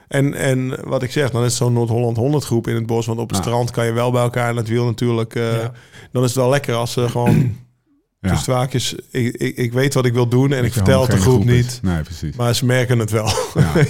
[0.08, 3.06] En, en wat ik zeg, dan is zo'n Noord-Holland 100 groep in het bos.
[3.06, 5.36] Want op het strand kan je wel bij elkaar en het wiel natuurlijk.
[5.36, 5.72] eh, Ja.
[6.12, 7.56] Dan is het wel lekker als ze gewoon
[8.22, 8.30] Ja.
[8.32, 8.94] tussen de haakjes...
[9.10, 11.40] Ik, ik, ik weet wat ik wil doen en Dat ik vertel het de groep
[11.44, 11.46] is.
[11.56, 11.80] niet.
[11.84, 12.36] Nee, precies.
[12.36, 13.30] Maar ze merken het wel.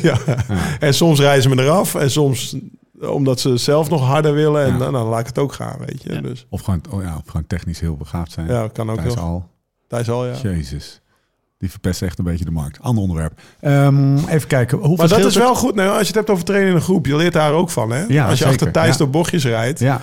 [0.01, 0.17] Ja.
[0.79, 1.95] En soms reizen ze me eraf.
[1.95, 2.55] En soms
[3.01, 4.65] omdat ze zelf nog harder willen.
[4.65, 6.13] En dan, dan laat ik het ook gaan, weet je.
[6.13, 6.21] Ja.
[6.21, 8.47] Dus Of gewoon, oh ja, of gewoon technisch heel begaafd zijn.
[8.47, 9.49] ja, kan ook Thijs al.
[9.87, 10.33] Thijs al, ja.
[10.43, 11.01] Jezus.
[11.57, 12.79] Die verpest echt een beetje de markt.
[12.81, 13.39] Ander onderwerp.
[13.59, 14.77] Ehm, even kijken.
[14.77, 15.75] Hoe Maar dat is wel goed.
[15.75, 17.91] Nou, als je het hebt over trainen in een groep, je leert daar ook van.
[17.91, 18.03] Hè?
[18.07, 18.47] Ja, als je zeker.
[18.47, 18.97] achter Thijs Ja.
[18.97, 19.79] door bochtjes rijdt.
[19.79, 20.01] Ja.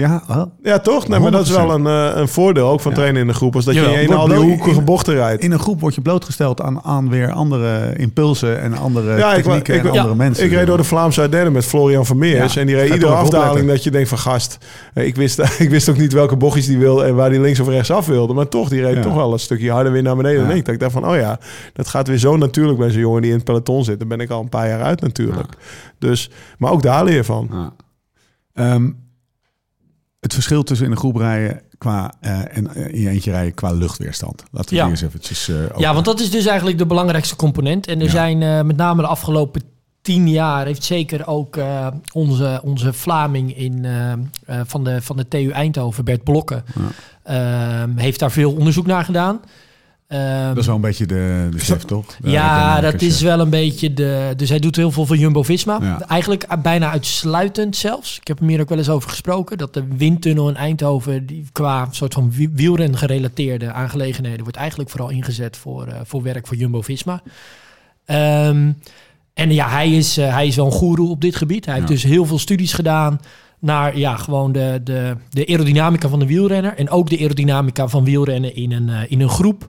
[0.00, 0.42] Ja, oh.
[0.62, 1.08] Ja, toch?
[1.08, 1.70] Nee, maar dat is wel 100%.
[1.74, 2.96] een, eh, een voordeel ook van Ja.
[2.96, 3.54] trainen in een groep.
[3.54, 3.90] Als dat Jawel.
[3.92, 5.42] je in al die hoekige bochten rijdt.
[5.42, 9.42] in een groep word je blootgesteld aan, aan weer andere impulsen en andere Ja, ik
[9.44, 10.44] technieken ik en wa- andere mensen.
[10.44, 12.54] Ik reed door de Vlaamse Ardennen met Florian Vermeers.
[12.54, 12.60] Ja.
[12.60, 13.66] En die reed iedere afdaling opletten.
[13.74, 14.58] dat je denkt van gast.
[14.94, 17.60] eh, Ik wist, ik wist ook niet welke bochtjes die wilde en waar die links
[17.60, 18.34] of rechts af wilde.
[18.34, 19.02] Maar toch, die reed Ja.
[19.02, 20.40] toch wel een stukje harder weer naar beneden.
[20.42, 20.46] Ja.
[20.48, 20.64] dan ik.
[20.64, 21.38] Dat ik dacht van, oh ja,
[21.72, 23.98] dat gaat weer zo natuurlijk bij zo'n jongen die in het peloton zit.
[23.98, 25.52] Daar ben ik al een paar jaar uit natuurlijk.
[25.98, 27.48] Dus, maar ook daar leer je van.
[27.52, 27.72] Ja.
[30.20, 33.54] Het verschil tussen in een groep rijden qua, eh, en eh, in je eentje rijden
[33.54, 34.42] qua luchtweerstand.
[34.50, 34.88] Laten we Ja.
[34.88, 35.48] eens eventjes...
[35.48, 37.86] eh, Ja, want dat is dus eigenlijk de belangrijkste component.
[37.86, 38.10] En er Ja.
[38.10, 39.62] zijn met name de afgelopen
[40.02, 40.66] tien jaar...
[40.66, 41.58] heeft zeker ook
[42.12, 43.86] onze, onze Vlaming in,
[44.66, 46.64] van, de, van de TU Eindhoven, Bert Blokken...
[47.22, 49.40] ehm, heeft daar veel onderzoek naar gedaan.
[50.08, 52.06] Ehm, Dat is wel een beetje de, de chef, toch?
[52.16, 54.32] De ja, dat is wel een beetje de...
[54.36, 55.78] Dus hij doet heel veel voor Jumbo-Visma.
[55.82, 56.00] Ja.
[56.00, 58.18] Eigenlijk bijna uitsluitend zelfs.
[58.20, 59.58] Ik heb hem hier ook wel eens over gesproken.
[59.58, 61.26] Dat de windtunnel in Eindhoven...
[61.26, 64.42] Die qua soort van wi- wielren gerelateerde aangelegenheden...
[64.42, 67.22] wordt eigenlijk vooral ingezet voor, eh, voor werk voor Jumbo-Visma.
[68.04, 68.72] Ehm,
[69.34, 71.64] en ja, hij is, eh, hij is wel een goeroe op dit gebied.
[71.66, 73.20] Hij heeft dus heel veel studies gedaan...
[73.58, 76.74] naar ja, gewoon de, de, de aerodynamica van de wielrenner...
[76.76, 79.68] en ook de aerodynamica van wielrennen in een, eh, in een groep...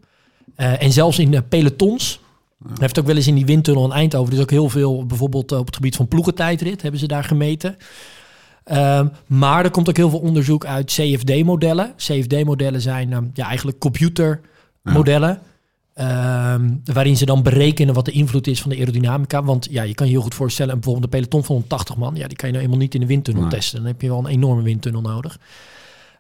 [0.60, 2.20] Eh, en zelfs in de pelotons.
[2.64, 4.32] Hij heeft ook wel eens in die windtunnel in Eindhoven...
[4.32, 6.82] dus ook heel veel, bijvoorbeeld eh, op het gebied van ploegentijdrit...
[6.82, 7.78] hebben ze daar gemeten.
[8.64, 11.94] Ehm, maar er komt ook heel veel onderzoek uit CFD-modellen.
[11.98, 15.40] CFD-modellen zijn ehm, ja, eigenlijk computermodellen...
[15.94, 19.44] ehm, waarin ze dan berekenen wat de invloed is van de aerodynamica.
[19.44, 20.74] Want ja, je kan je heel goed voorstellen...
[20.74, 22.16] bijvoorbeeld een peloton van 180 man...
[22.16, 23.52] ja, die kan je nou eenmaal niet in de windtunnel Nee.
[23.52, 23.78] testen.
[23.78, 25.40] Dan heb je wel een enorme windtunnel nodig.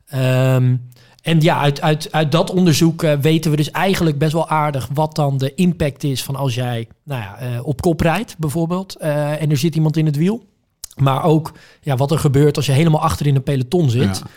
[0.05, 0.75] Ehm,
[1.21, 4.89] en ja, uit, uit, uit dat onderzoek eh, weten we dus eigenlijk best wel aardig
[4.93, 8.95] wat dan de impact is van als jij nou ja, eh, op kop rijdt, bijvoorbeeld,
[8.95, 10.47] eh, en er zit iemand in het wiel.
[10.95, 11.51] Maar ook
[11.81, 14.21] ja, wat er gebeurt als je helemaal achter in een peloton zit.
[14.23, 14.27] Ja.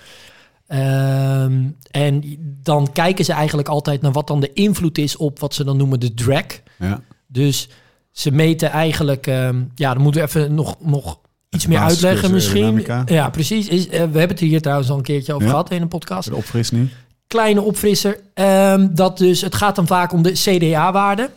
[0.67, 2.23] Ehm, en
[2.63, 5.77] dan kijken ze eigenlijk altijd naar wat dan de invloed is op wat ze dan
[5.77, 6.45] noemen de drag.
[6.79, 7.01] Ja.
[7.27, 7.69] Dus
[8.11, 11.19] ze meten eigenlijk, ehm, ja, dan moeten we even nog, nog
[11.55, 12.87] iets meer uitleggen misschien.
[13.07, 13.69] Ja, precies.
[13.69, 15.51] Is, eh, we hebben het hier trouwens al een keertje over Ja.
[15.51, 16.89] gehad in een podcast De opfris nu.
[17.27, 18.21] kleine opfrisser.
[18.35, 21.31] Ehm, dat dus, het gaat dan vaak om de CDA-waarde.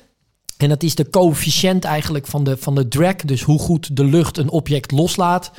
[0.57, 3.15] En dat is de coëfficiënt eigenlijk van de, van de drag.
[3.15, 5.51] Dus hoe goed de lucht een object loslaat.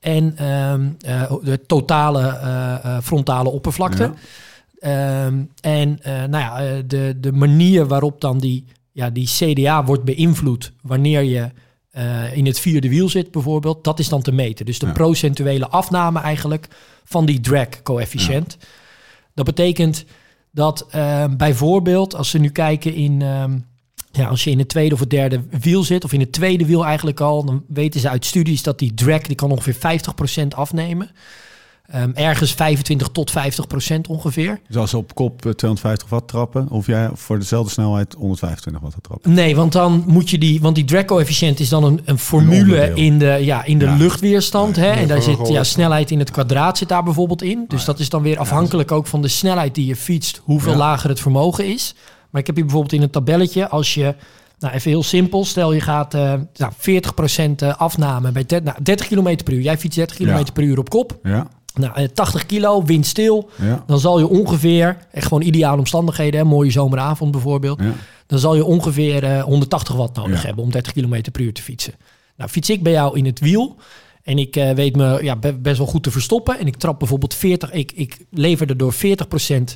[0.00, 4.02] En ehm, eh, de totale eh, frontale oppervlakte.
[4.02, 4.14] Ja.
[4.78, 5.98] Ehm, en
[6.30, 11.50] nou ja, de, de manier waarop dan die, ja, die CDA wordt beïnvloed wanneer je
[11.92, 14.66] eh, in het vierde wiel zit bijvoorbeeld, dat is dan te meten.
[14.66, 14.92] Dus de Ja.
[14.92, 16.68] procentuele afname eigenlijk
[17.04, 18.56] van die drag-coëfficiënt.
[19.34, 20.04] Dat betekent
[20.50, 23.22] dat eh, bijvoorbeeld als we nu kijken in...
[23.22, 23.58] ehm,
[24.12, 26.66] ja, als je in het tweede of het derde wiel zit, of in het tweede
[26.66, 29.74] wiel eigenlijk al, dan weten ze uit studies dat die drag die kan ongeveer
[30.44, 31.10] 50% afnemen.
[31.92, 34.60] Ehm, ergens 25 tot 50 procent ongeveer.
[34.66, 38.82] Dus als ze op kop eh, 250 watt trappen, of jij voor dezelfde snelheid 125
[38.82, 39.32] watt te trappen.
[39.32, 43.18] Nee, want dan moet je die, want die drag-coëfficiënt is dan een, een formule in
[43.18, 43.96] de, ja, in de Ja.
[43.96, 44.76] luchtweerstand.
[44.76, 44.90] Hè?
[44.90, 47.64] En daar zit ja, snelheid in het kwadraat zit daar bijvoorbeeld in.
[47.68, 50.78] Dus dat is dan weer afhankelijk ook van de snelheid die je fietst, hoeveel Ja.
[50.78, 51.94] lager het vermogen is.
[52.30, 54.14] Maar ik heb hier bijvoorbeeld in een tabelletje, als je,
[54.58, 59.06] nou even heel simpel, stel je gaat eh nou, 40% afname bij 30, nou, 30
[59.06, 59.60] km per uur.
[59.60, 60.42] Jij fietst 30 km Ja.
[60.52, 61.18] per uur op kop.
[61.22, 63.50] Ja, Nou, eh, 80 kilo, windstil.
[63.60, 67.80] ja, Dan zal je ongeveer, echt gewoon ideale omstandigheden, hè, mooie zomeravond bijvoorbeeld.
[67.80, 67.92] ja.
[68.26, 70.46] Dan zal je ongeveer eh, 180 watt nodig Ja.
[70.46, 71.92] hebben om 30 km per uur te fietsen.
[72.36, 73.76] Nou, fiets ik bij jou in het wiel
[74.22, 76.58] en ik eh, weet me ja, be- best wel goed te verstoppen.
[76.58, 78.98] En ik trap bijvoorbeeld 40, ik, ik lever er door 40%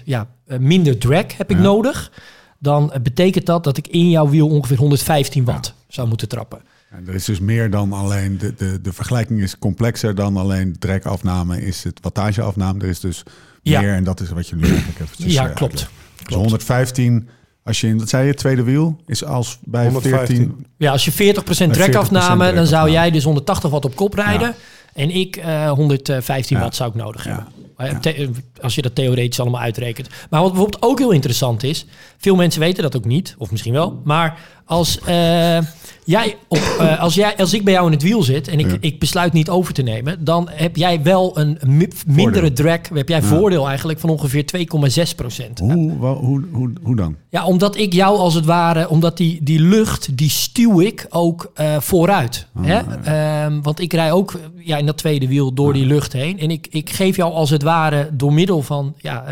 [0.04, 2.12] ja, eh, minder drag heb ik nodig.
[2.58, 6.58] Dan eh, betekent dat dat ik in jouw wiel ongeveer 115 watt zou moeten trappen.
[6.90, 10.78] En er is dus meer dan alleen, de, de, de vergelijking is complexer dan alleen
[10.78, 12.80] trekafname, is het wattageafname.
[12.80, 13.22] Er is dus
[13.62, 13.80] Ja.
[13.80, 15.88] meer en dat is wat je nu eigenlijk eventjes Ja, eh, klopt.
[16.26, 17.28] Dus 115,
[17.64, 20.36] als je in, wat zei je, tweede wiel, is als bij 115.
[20.36, 20.66] 14...
[20.76, 24.14] Ja, als je 40% Met 40% dragafname, dan zou jij dus 180 watt op kop
[24.14, 24.48] rijden.
[24.48, 24.54] Ja.
[24.94, 26.62] En ik eh 115 Ja.
[26.62, 27.30] watt zou ik nodig Ja.
[27.30, 27.52] hebben.
[27.76, 28.28] Eh, the- eh,
[28.60, 30.08] als je dat theoretisch allemaal uitrekent.
[30.30, 31.86] Maar wat bijvoorbeeld ook heel interessant is...
[32.18, 34.00] veel mensen weten dat ook niet, of misschien wel...
[34.04, 35.58] maar als, eh,
[36.04, 38.48] jij op, eh, als, jij, als ik bij jou in het wiel zit...
[38.48, 38.76] en ik, Ja.
[38.80, 40.24] ik besluit niet over te nemen...
[40.24, 42.78] dan heb jij wel een mi- mindere drag...
[42.94, 45.58] heb jij voordeel eigenlijk van ongeveer 2,6 procent.
[45.58, 47.16] Hoe, hoe, hoe, hoe dan?
[47.28, 51.50] Ja, omdat ik jou als het ware, omdat die, die lucht, die stuw ik ook
[51.54, 52.46] eh, vooruit.
[52.54, 52.80] Ah, hè?
[53.04, 56.38] Ehm, want ik rij ook ja, in dat tweede wiel door die lucht heen.
[56.38, 59.24] En ik, ik geef jou als het ware door middel van ja,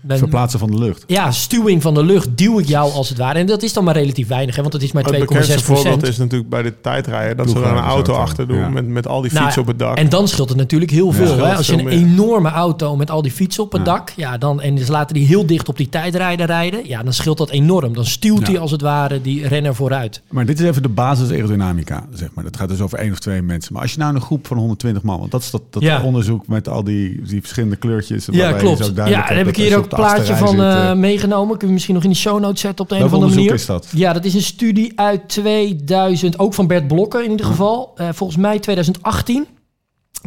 [0.00, 1.04] mijn- Verplaatsen van de lucht.
[1.06, 3.38] ja, stuwing van de lucht duw ik jou als het ware.
[3.38, 5.64] En dat is dan maar relatief weinig, hè, want het is maar 2,6 Het bekendste
[5.64, 6.12] voorbeeld procent.
[6.12, 7.36] is natuurlijk bij de tijdrijden.
[7.36, 8.68] Dat ze er een auto achter doen ja.
[8.68, 9.96] met, met al die Nou, fietsen op het dak.
[9.96, 11.36] En dan scheelt het natuurlijk heel veel.
[11.36, 11.54] hè?
[11.56, 14.78] Als je een enorme auto met al die fietsen op het dak, ja, dan, en
[14.78, 17.94] ze laten die heel dicht op die tijdrijder rijden, ja, dan scheelt dat enorm.
[17.94, 18.52] Dan stuwt Ja.
[18.52, 20.22] hij als het ware die renner vooruit.
[20.30, 22.44] Maar dit is even de basis aerodynamica, zeg maar.
[22.44, 23.72] Dat gaat dus over één of twee mensen.
[23.72, 26.02] Maar als je nou een groep van 120 man, want dat is dat, dat Ja.
[26.02, 28.26] onderzoek met al die, die verschillende kleurtjes.
[28.26, 28.84] Ja, waarbij je klopt.
[28.96, 31.48] zo Ja, dan heb ik hier ook op de plaatje van eh, meegenomen.
[31.48, 33.50] Kunnen we misschien nog in de show notes zetten op de een of andere manier.
[33.50, 34.00] onderzoek is dat?
[34.00, 37.92] Ja, dat is een studie uit 2000, ook van Bert Blokker in ieder geval.
[37.96, 39.46] Eh, volgens mij 2018.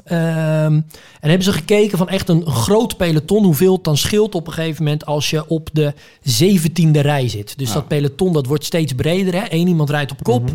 [0.04, 0.86] Ehm, en
[1.20, 4.84] hebben ze gekeken van echt een groot peloton, hoeveel het dan scheelt op een gegeven
[4.84, 7.58] moment als je op de 17e rij zit.
[7.58, 9.34] Dus dat peloton dat wordt steeds breder.
[9.34, 9.42] Hè?
[9.50, 10.50] Eén iemand rijdt op kop.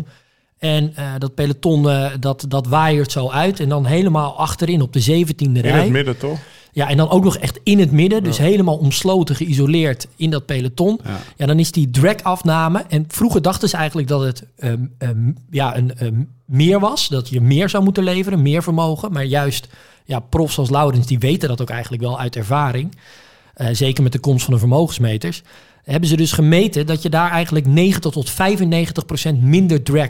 [0.57, 3.59] En eh, dat peloton eh, dat, dat waaiert zo uit.
[3.59, 5.81] En dan helemaal achterin op de 17e in rij.
[5.81, 6.39] het midden, toch?
[6.77, 8.23] Ja, en dan ook nog echt in het midden.
[8.23, 10.99] Dus helemaal omsloten, geïsoleerd in dat peloton.
[11.03, 11.45] Ja, Ja.
[11.45, 12.85] dan is die drag-afname.
[12.89, 17.07] En vroeger dachten ze eigenlijk dat het ehm, ehm, ja, een ehm, meer was.
[17.07, 19.11] Dat je meer zou moeten leveren, meer vermogen.
[19.11, 19.67] Maar juist
[20.05, 22.95] ja, profs als Laurens, die weten dat ook eigenlijk wel uit ervaring.
[23.53, 25.43] Eh, zeker met de komst van de vermogensmeters.
[25.83, 30.09] Hebben ze dus gemeten dat je daar eigenlijk 90 tot 95 procent minder drag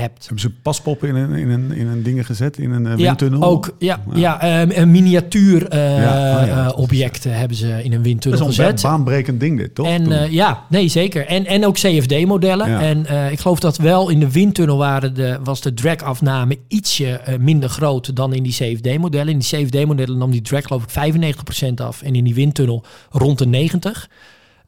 [0.00, 0.20] hebt.
[0.22, 3.04] Hebben ze paspoppen in een, in een, in een dingen gezet, in een eh, Ja,
[3.04, 3.42] windtunnel?
[3.42, 3.74] ook.
[3.78, 4.40] Ja, ja.
[4.40, 7.10] ehm, een miniatuur eh, Ja, oh ja.
[7.10, 8.82] eh, hebben ze in een Dat windtunnel is een gezet.
[8.82, 9.86] ba- baanbrekend ding dit, toch?
[9.86, 11.26] En ja, nee, zeker.
[11.26, 12.70] En, en ook CFD-modellen.
[12.70, 12.80] Ja.
[12.80, 17.68] En ik geloof dat wel in de windtunnel waren de, was de dragafname ietsje minder
[17.68, 19.32] groot dan in die CFD-modellen.
[19.32, 21.24] In die CFD-modellen nam die drag geloof ik
[21.70, 22.02] 95% af.
[22.02, 23.68] En in die windtunnel rond de
[24.06, 24.10] 90%.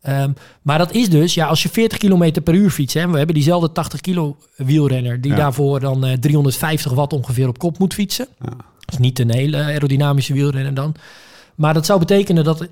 [0.07, 0.31] Ehm,
[0.63, 3.35] maar dat is dus, ja, als je 40 km per uur fietst, hè, we hebben
[3.35, 5.37] diezelfde 80 kilo wielrenner die Ja.
[5.37, 8.27] daarvoor dan eh, 350 watt ongeveer op kop moet fietsen.
[8.41, 8.51] Ja.
[8.51, 10.95] Dat is niet een hele aerodynamische wielrenner dan.
[11.55, 12.67] Maar dat zou betekenen dat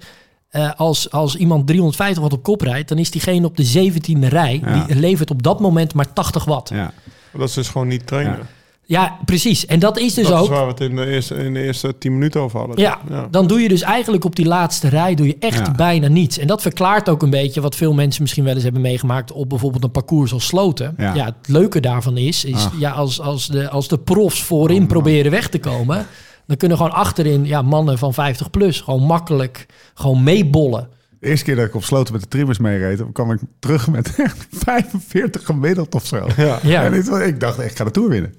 [0.49, 4.29] eh, als, als iemand 350 watt op kop rijdt, dan is diegene op de 17e
[4.29, 4.61] rij.
[4.65, 4.85] Ja.
[4.85, 6.69] Die levert op dat moment maar 80 watt.
[6.69, 6.93] Ja, ja.
[7.39, 8.39] Dat is dus gewoon niet trainen.
[8.87, 9.19] Ja.
[9.25, 9.67] precies.
[9.67, 10.43] En dat is dus dat ook.
[10.43, 12.79] is waar we het in de eerste, in de eerste 10 minuten over hadden.
[12.81, 12.99] Ja,
[13.31, 15.73] dan doe je dus eigenlijk op die laatste rij doe je echt Ja.
[15.73, 16.39] bijna niets.
[16.39, 19.49] En dat verklaart ook een beetje wat veel mensen misschien wel eens hebben meegemaakt op
[19.49, 20.95] bijvoorbeeld een parcours als Sloten.
[20.99, 21.25] Ja, Ja.
[21.25, 25.31] het leuke daarvan is, is ja, als, als, de, als de profs voorin Oh, proberen
[25.31, 26.07] weg te komen,
[26.47, 30.89] dan kunnen gewoon achterin ja, mannen van 50 plus gewoon makkelijk gewoon meebollen.
[31.25, 33.89] De eerste keer dat ik op sloten met de trimmers meereed, dan kwam ik terug
[33.91, 36.27] met echt 45 gemiddeld of zo.
[36.37, 36.59] Ja.
[36.63, 36.85] Ja.
[36.85, 38.35] En dit ik dacht, ik ga de Tour winnen.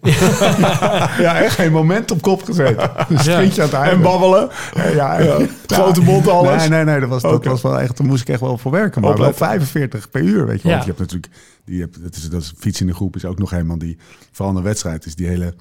[1.19, 2.91] ja, echt geen moment op kop gezeten.
[3.10, 3.95] Een sprintje aan het einde.
[3.95, 4.50] En babbelen.
[4.93, 6.58] Ja, Grote mond, alles.
[6.58, 7.00] Nee, nee, nee.
[7.00, 9.02] Dat was, dat was wel echt, daar moest ik echt wel voor werken.
[9.02, 9.45] Maar wel Opletten.
[9.45, 10.78] 45 per uur, weet je wel.
[10.78, 10.78] Ja.
[10.78, 11.34] Want je hebt natuurlijk,
[11.65, 13.98] die hebt, dat is, dat is fiets in de groep is ook nog helemaal die,
[14.32, 15.54] vooral de wedstrijd, is die hele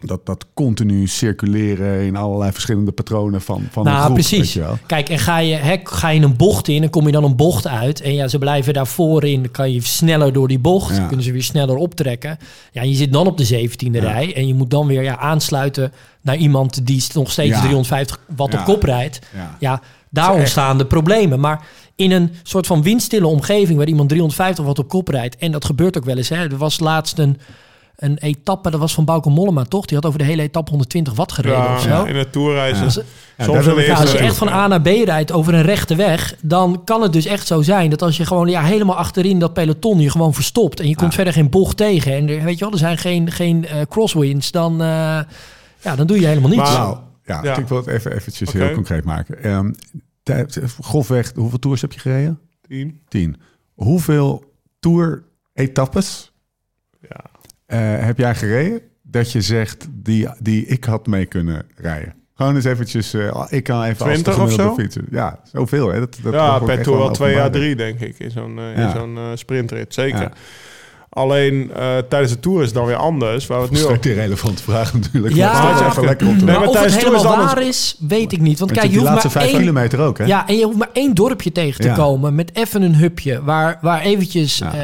[0.00, 4.14] dat, dat continu circuleren in allerlei verschillende patronen van, van een nou, groep.
[4.14, 4.58] precies.
[4.86, 7.36] Kijk, en ga je, hè, ga je een bocht in en kom je dan een
[7.36, 8.00] bocht uit.
[8.00, 9.42] En ja, ze blijven daarvoor in.
[9.42, 10.96] Dan kan je sneller door die bocht.
[10.96, 11.06] Ja.
[11.06, 12.38] Kunnen ze weer sneller optrekken.
[12.72, 14.00] Ja, en je zit dan op de 17e Ja.
[14.00, 14.34] rij.
[14.34, 17.60] En je moet dan weer ja, aansluiten naar iemand die nog steeds Ja.
[17.60, 19.18] 350 watt op kop rijdt.
[19.58, 19.80] Ja.
[20.10, 21.40] Daar ontstaan de problemen.
[21.40, 25.36] Maar in een soort van windstille omgeving waar iemand 350 watt op kop rijdt.
[25.36, 26.28] En dat gebeurt ook wel eens.
[26.28, 26.36] Hè.
[26.36, 27.38] Er was laatst een,
[27.98, 29.86] een etappe, dat was van Bauke Mollema toch?
[29.86, 31.88] Die had over de hele etappe 120 watt gereden of zo.
[31.88, 32.84] Ja, in het toerreizen.
[32.84, 32.90] Ja.
[33.36, 34.24] Ja, Ja, als je Ja.
[34.24, 37.46] echt van A naar B rijdt over een rechte weg, dan kan het dus echt
[37.46, 40.88] zo zijn dat als je gewoon ja, helemaal achterin dat peloton je gewoon verstopt en
[40.88, 41.14] je komt Ja.
[41.16, 44.50] verder geen bocht tegen en er, weet je wel, er zijn geen, geen eh, crosswinds,
[44.50, 44.86] dan, eh,
[45.80, 46.62] ja, dan doe je helemaal niets.
[46.62, 47.56] Maar- Nou, ja, Ja.
[47.56, 49.42] ik wil het even eventjes heel concreet maken.
[49.42, 49.70] Ehm
[50.22, 52.38] tijd- grofweg, hoeveel tours heb je gereden?
[52.68, 53.00] tien.
[53.08, 53.36] Tien.
[53.74, 54.44] Hoeveel
[54.80, 56.32] tour-etappes
[57.08, 57.24] Ja.
[57.68, 62.14] Eh, heb jij gereden dat je zegt die, die ik had mee kunnen rijden?
[62.34, 64.74] Gewoon eens eventjes, eh, ik kan even als de 20 of zo?
[64.74, 65.04] fietsen.
[65.10, 65.98] Ja, zoveel hè.
[65.98, 67.54] Dat, dat ja, per tour wel twee à openbaring.
[67.74, 68.90] drie, denk ik, in zo'n eh, Ja.
[68.90, 69.94] zo'n sprintrit.
[69.94, 70.20] Zeker.
[70.20, 70.32] Ja.
[71.10, 73.46] Alleen eh, tijdens de tour is het dan weer anders.
[73.46, 74.04] Waar we het nu ook...
[74.04, 75.34] irrelevante vraag natuurlijk.
[75.34, 76.54] Ja, maar het is maar- even lekker om te Nee, doen.
[76.64, 78.58] maar maar of het is helemaal het waar is, weet ik niet.
[78.58, 80.24] Want kijk, je hoeft laatste maar vijf één, kilometer ook hè?
[80.24, 81.94] ja, en je hoeft maar één dorpje tegen te Ja.
[81.94, 84.66] komen met even een hupje waar, waar eventjes, Ja.
[84.72, 84.78] eh,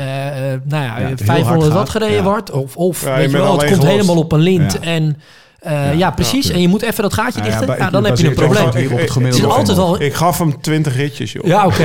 [0.65, 2.03] nou ja, Ja, het heel 500 hard watt gaat.
[2.03, 2.31] gereden Ja.
[2.31, 2.51] wordt.
[2.51, 3.89] Of, of Ja, je weet je wel, het komt gelost.
[3.89, 4.73] helemaal op een lint.
[4.73, 4.81] Ja.
[4.81, 5.17] En
[5.65, 5.91] eh, Ja.
[5.91, 6.47] ja, precies.
[6.47, 6.55] Ja.
[6.55, 7.79] En je moet even dat gaatje Nou ja, dichten.
[7.79, 8.71] Ja, dan heb je een probleem.
[8.77, 10.01] hier op het Het gemiddelde is altijd al...
[10.01, 11.45] Ik gaf hem 20 ritjes, joh.
[11.47, 11.83] Ja, oké.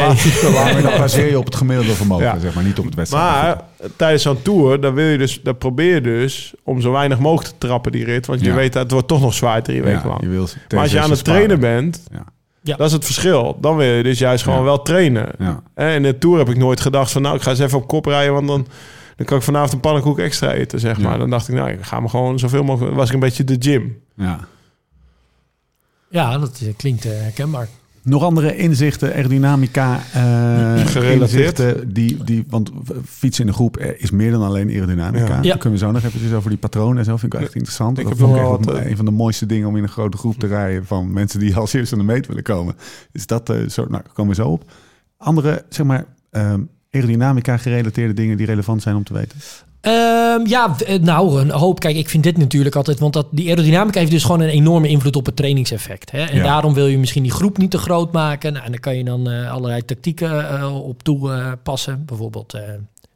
[0.53, 2.39] Maar dan baseer je op het gemiddelde vermogen, Ja.
[2.39, 3.23] zeg maar, niet op het wedstrijd.
[3.31, 3.61] Maar
[3.95, 7.49] tijdens zo'n tour, dan, wil je dus, dan probeer je dus om zo weinig mogelijk
[7.59, 8.25] te trappen, die rit.
[8.25, 8.55] Want je Ja.
[8.55, 10.21] weet dat het wordt toch nog zwaar drie weken ja, lang.
[10.21, 12.23] je wil Maar als je aan het trainen bent, Ja.
[12.61, 12.75] Ja.
[12.75, 13.57] dat is het verschil.
[13.61, 14.65] Dan wil je dus juist gewoon Ja.
[14.65, 15.27] wel trainen.
[15.39, 15.61] Ja.
[15.75, 17.21] En in de Tour heb ik nooit gedacht van...
[17.21, 18.33] nou, ik ga eens even op kop rijden...
[18.33, 18.67] want dan,
[19.19, 21.03] dan kan ik vanavond een pannenkoek extra eten, zeg Ja.
[21.09, 21.17] maar.
[21.17, 22.95] Dan dacht ik, nou, ik ga me gewoon zoveel mogelijk...
[22.95, 24.01] was ik een beetje de gym.
[24.15, 24.39] Ja.
[26.09, 27.67] Ja, dat eh, klinkt eh, herkenbaar.
[28.03, 31.59] Nog andere inzichten, aerodynamica, eh Gerelateerd.
[31.59, 32.71] inzichten die, die, want
[33.05, 35.25] fietsen in een groep is meer dan alleen aerodynamica.
[35.25, 35.35] Ja.
[35.35, 35.49] Ja.
[35.49, 37.11] Dan kunnen we zo nog eventjes over die patronen en zo.
[37.17, 37.97] Vind ik wel echt interessant.
[37.97, 40.17] Ik dat heb wel een, wat, een van de mooiste dingen om in een grote
[40.17, 42.75] groep te rijden van mensen die als eerste aan de meet willen komen.
[43.11, 43.85] Is dat eh, zo?
[43.89, 44.71] Nou, komen we zo op.
[45.17, 49.37] Andere, zeg maar, ehm, aerodynamica gerelateerde dingen die relevant zijn om te weten.
[49.81, 51.79] Ehm, ja, eh, nou, een hoop.
[51.79, 52.99] Kijk, ik vind dit natuurlijk altijd...
[52.99, 56.11] Want dat, die aerodynamica heeft dus gewoon een enorme invloed op het trainingseffect.
[56.11, 56.23] Hè?
[56.25, 56.43] En Ja.
[56.43, 58.53] daarom wil je misschien die groep niet te groot maken.
[58.53, 62.05] Nou, en dan kan je dan eh, allerlei tactieken eh, op toepassen.
[62.05, 62.61] Bijvoorbeeld eh,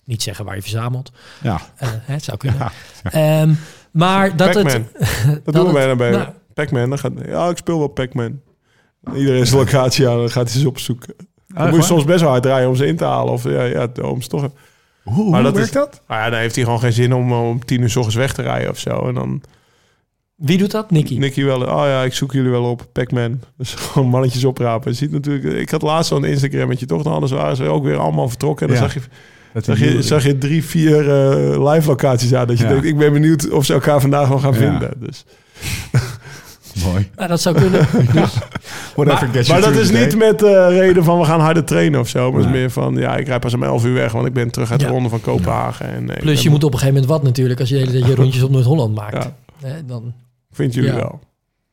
[0.05, 1.11] niet zeggen waar je verzamelt.
[1.41, 2.59] Ja, hè, het zou kunnen.
[2.59, 2.71] ja.
[3.11, 3.53] Ehm,
[3.91, 4.63] maar dat het...
[4.71, 4.81] Dat,
[5.43, 6.27] Dat doen we het- bijna bij nou.
[6.53, 6.89] Pac-Man.
[6.89, 8.39] Dan gaat, ja, ik speel wel Pac-Man.
[9.15, 11.13] Iedereen zijn locatie aan, dan gaat hij ze opzoeken.
[11.53, 13.33] Dan moet je soms best wel hard rijden om ze in te halen.
[13.33, 14.41] Of ja, ja om ze toch...
[15.03, 16.01] Hoe, hoe Maar dat werkt is- dat?
[16.07, 18.33] Nou ja, dan heeft hij gewoon geen zin om om tien uur s ochtends weg
[18.33, 19.07] te rijden of zo.
[19.07, 19.41] En dan
[20.35, 20.91] Wie doet dat?
[20.91, 21.17] Nicky.
[21.17, 23.39] Nicky wel, oh ja, ik zoek jullie wel op, Pac-Man.
[23.57, 24.91] Dus gewoon mannetjes oprapen.
[24.91, 27.83] Je ziet natuurlijk, ik had laatst zo'n Instagrammetje toch, dan hadden ze, waren ze ook
[27.83, 28.67] weer allemaal vertrokken.
[28.67, 28.89] En dan Ja.
[28.89, 29.09] zag, je,
[29.53, 32.47] Dat zag, je, zag je drie, vier eh, live locaties aan.
[32.47, 32.69] Dat je Ja.
[32.69, 34.57] denkt, ik ben benieuwd of ze elkaar vandaag nog gaan Ja.
[34.59, 34.91] vinden.
[34.99, 35.25] Dus.
[36.85, 37.09] Mooi.
[37.15, 37.87] Nou, dat zou kunnen.
[38.13, 38.37] Dus,
[38.95, 42.07] Whatever gets Maar dat is niet met eh reden van we gaan harder trainen of
[42.07, 42.31] zo.
[42.31, 44.33] Maar het is meer van, ja, ik rijd pas om 11 uur weg, want ik
[44.33, 45.93] ben terug uit de ronde van Kopenhagen.
[45.93, 47.59] En, eh, plus je moet op een gegeven moment wat natuurlijk...
[47.59, 49.23] als je de hele tijd je rondjes op Noord-Holland maakt.
[49.23, 49.35] Ja,
[49.67, 50.13] Hè, dan,
[50.51, 50.95] vindt jullie Ja.
[50.95, 51.19] wel.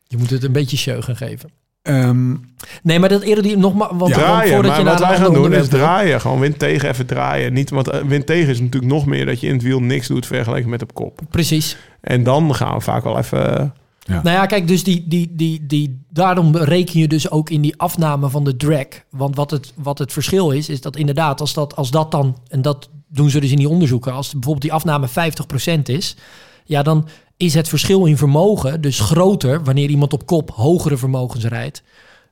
[0.06, 1.50] je moet het een beetje show gaan geven.
[1.83, 2.35] Ehm,
[2.83, 3.88] Nee, maar dat eerder die nog maar...
[3.88, 6.20] Want, want draaien, voordat maar je naar wat wij gaan doen is draaien.
[6.20, 7.52] Gewoon wind tegen even draaien.
[7.52, 10.06] Niet, want eh, wind tegen is natuurlijk nog meer dat je in het wiel niks
[10.06, 11.20] doet vergeleken met op kop.
[11.30, 11.76] Precies.
[12.00, 13.74] En dan gaan we vaak wel even...
[14.16, 17.61] eh, Nou ja, kijk, dus die, die, die, die, daarom reken je dus ook in
[17.61, 18.87] die afname van de drag.
[19.11, 22.37] Want wat het, wat het verschil is, is dat inderdaad, als dat, als dat dan,
[22.49, 26.16] en dat doen ze dus in die onderzoeken, als bijvoorbeeld die afname 50% is,
[26.64, 31.44] ja, dan is het verschil in vermogen dus groter wanneer iemand op kop hogere vermogens
[31.44, 31.83] rijdt.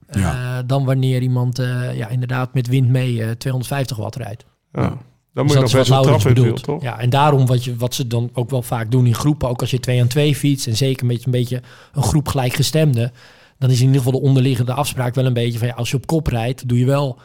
[0.08, 4.44] eh, dan wanneer iemand eh, ja, inderdaad met wind mee eh, 250 watt rijdt.
[4.72, 4.96] ja.
[5.38, 6.82] Dan Dus moet je nog dat is best wat wel toch?
[6.82, 9.60] Ja, en daarom wat, je, wat ze dan ook wel vaak doen in groepen, ook
[9.60, 13.12] als je twee aan twee fietst en zeker een beetje, een beetje een groep gelijkgestemden,
[13.58, 15.96] dan is in ieder geval de onderliggende afspraak wel een beetje van ja, als je
[15.96, 17.18] op kop rijdt, doe je wel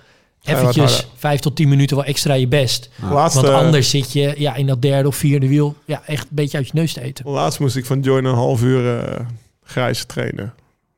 [0.44, 2.90] eventjes vijf tot tien minuten wel extra je best.
[3.12, 6.36] Laatst, Want anders zit je ja, in dat derde of vierde wiel ja, echt een
[6.36, 7.30] beetje uit je neus te eten.
[7.30, 9.20] laatst moest ik van Join een half uur eh
[9.64, 10.54] grijs trainen.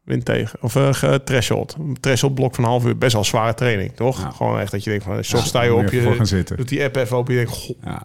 [0.05, 0.59] Wind tegen.
[0.61, 1.75] Of uh, threshold.
[1.79, 2.97] Een threshold blok van een half uur.
[2.97, 4.21] Best wel zware training, toch?
[4.21, 4.29] Ja.
[4.29, 5.23] Gewoon echt dat je denkt van...
[5.23, 6.57] Soms Ja, sta je op, je zitten.
[6.57, 7.33] doet die app even open.
[7.33, 7.77] Je denkt, goh.
[7.83, 8.01] Ja.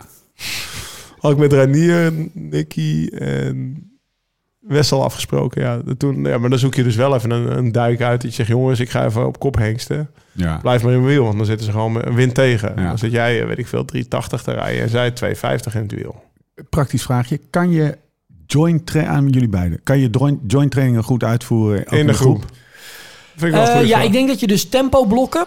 [1.19, 3.85] Had ik met Ranier, Nicky en
[4.61, 5.63] Wessel afgesproken.
[5.63, 8.21] Ja, toen, ja, maar dan zoek je dus wel even een, een duik uit.
[8.21, 10.11] Dat je zegt, jongens, ik ga even op kop hengsten.
[10.33, 10.57] Ja.
[10.57, 12.73] Blijf maar in mijn wiel, want dan zitten ze gewoon met een wind tegen.
[12.77, 12.89] Ja.
[12.89, 15.93] Dan zit jij, eh, weet ik veel, 380 te rijden en zij 250 in het
[15.93, 16.23] wiel.
[16.69, 17.41] Praktisch vraagje.
[17.51, 17.99] Kan je
[18.53, 19.81] joint aan jullie beiden.
[19.83, 22.45] Kan je joint, joint trainingen goed uitvoeren In de groep.
[23.45, 25.45] Ik Eh, ja, ik denk dat je dus tempo blokken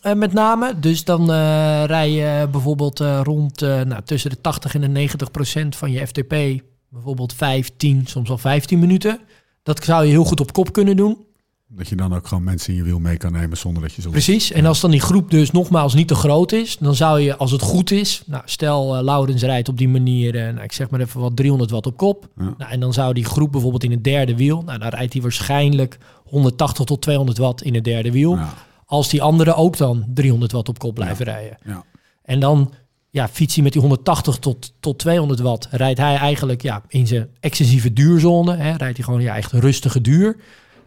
[0.00, 0.78] eh, met name.
[0.78, 4.88] Dus dan eh, rij je bijvoorbeeld eh, rond eh, nou, tussen de 80 en de
[4.88, 6.62] 90 procent van je FTP.
[6.88, 9.20] Bijvoorbeeld 5, 10, soms al 15 minuten.
[9.62, 11.26] Dat zou je heel goed op kop kunnen doen.
[11.76, 14.02] Dat je dan ook gewoon mensen in je wiel mee kan nemen zonder dat je
[14.02, 14.10] zo...
[14.10, 14.52] Precies.
[14.52, 17.50] En als dan die groep dus nogmaals niet te groot is, dan zou je, als
[17.50, 20.90] het goed is, nou, stel uh, Laurens rijdt op die manier, uh, nou, ik zeg
[20.90, 22.28] maar even wat 300 watt op kop.
[22.36, 22.54] Ja.
[22.58, 25.22] Nou, en dan zou die groep bijvoorbeeld in het derde wiel, nou, dan rijdt hij
[25.22, 28.34] waarschijnlijk 180 tot 200 watt in het derde wiel.
[28.36, 28.54] Ja.
[28.86, 31.58] Als die anderen ook dan 300 watt op kop blijven rijden.
[31.64, 31.84] Ja.
[32.22, 32.72] En dan
[33.10, 35.68] ja, fietst hij met die 180 tot, tot 200 watt.
[35.70, 38.56] Rijdt hij eigenlijk ja, in zijn excessieve duurzone.
[38.56, 40.36] Hè, rijdt hij gewoon ja, echt rustige duur.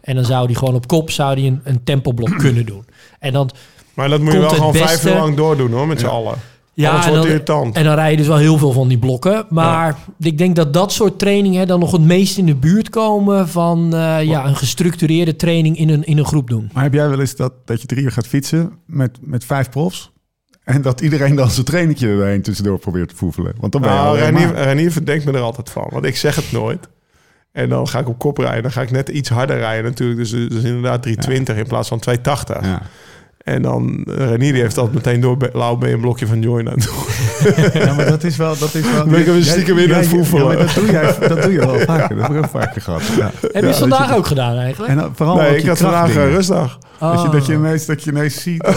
[0.06, 2.84] En dan zou hij gewoon op kop zou hij een, een tempoblok kunnen doen.
[3.18, 3.50] En dan,
[3.94, 6.34] Maar dat moet je wel gewoon beste- vijf uur lang doordoen hoor, met z'n allen.
[6.74, 7.76] ja, en dan, irritant.
[7.76, 9.46] en dan rij je dus wel heel veel van die blokken.
[9.48, 13.48] Maar ik denk dat dat soort trainingen dan nog het meest in de buurt komen
[13.48, 16.70] van eh, ja, een gestructureerde training in een, in een groep doen.
[16.72, 19.70] Maar heb jij wel eens dat, dat je drie uur gaat fietsen met, met vijf
[19.70, 20.10] profs?
[20.64, 23.54] En dat iedereen dan zijn trainingje erheen tussendoor probeert te voevelen?
[23.60, 25.88] Want dan ben je Nou, Renier, Renier verdenkt me er altijd van.
[25.90, 26.88] Want ik zeg het nooit.
[27.56, 28.62] En dan ga ik op kop rijden.
[28.62, 30.18] Dan ga ik net iets harder rijden natuurlijk.
[30.18, 32.64] Dus, dus inderdaad 320 in plaats van 280.
[32.64, 32.82] Ja.
[33.38, 35.50] En dan, eh, Renier heeft altijd meteen door...
[35.52, 36.94] Lau, ben je een blokje van aan doen?
[37.72, 38.58] Ja, maar dat is wel...
[38.58, 41.52] Dat is wel Ben ik hem stiekem in het ja, dat doe, jij, dat doe
[41.52, 42.16] je wel vaker.
[42.16, 43.02] Dat heb ik ook vaker gehad.
[43.16, 43.30] Ja.
[43.40, 44.90] Heb je het vandaag ook gedaan eigenlijk?
[44.92, 46.78] En dan vooral nee, ook ik je had vandaag rustdag.
[46.98, 47.58] Dat je, dat, je Oh.
[47.58, 48.66] ineens, dat je ineens ziet...
[48.66, 48.72] Oh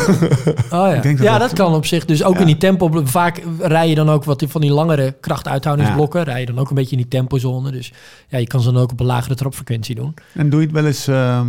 [0.69, 2.05] ja, Ik denk dat ja dat- dat kan op zich.
[2.05, 2.39] Dus ook Ja.
[2.39, 3.01] in die tempo.
[3.03, 6.23] Vaak rij je dan ook wat van die langere krachtuithoudingsblokken.
[6.23, 7.71] Rij je dan ook een beetje in die tempozone.
[7.71, 7.93] Dus
[8.27, 10.13] ja, je kan ze dan ook op een lagere trapfrequentie doen.
[10.34, 11.47] En doe je het wel eens, ehm,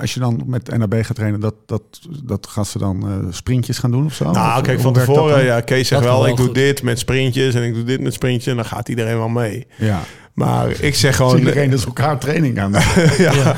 [0.00, 1.82] als je dan met NAB gaat trainen, dat, dat,
[2.24, 4.30] dat gasten dan eh, sprintjes gaan doen of zo?
[4.30, 5.44] Nou, Of- kijk, hoe van tevoren...
[5.44, 6.54] Ja, Kees zegt wel, wel ik doe goed.
[6.54, 8.46] dit met sprintjes en ik doe dit met sprintjes.
[8.46, 9.66] En dan gaat iedereen wel mee.
[9.76, 10.00] Ja.
[10.34, 11.38] Maar ik zeg Dus gewoon...
[11.38, 12.72] iedereen is elkaar training aan.
[13.18, 13.54] ja.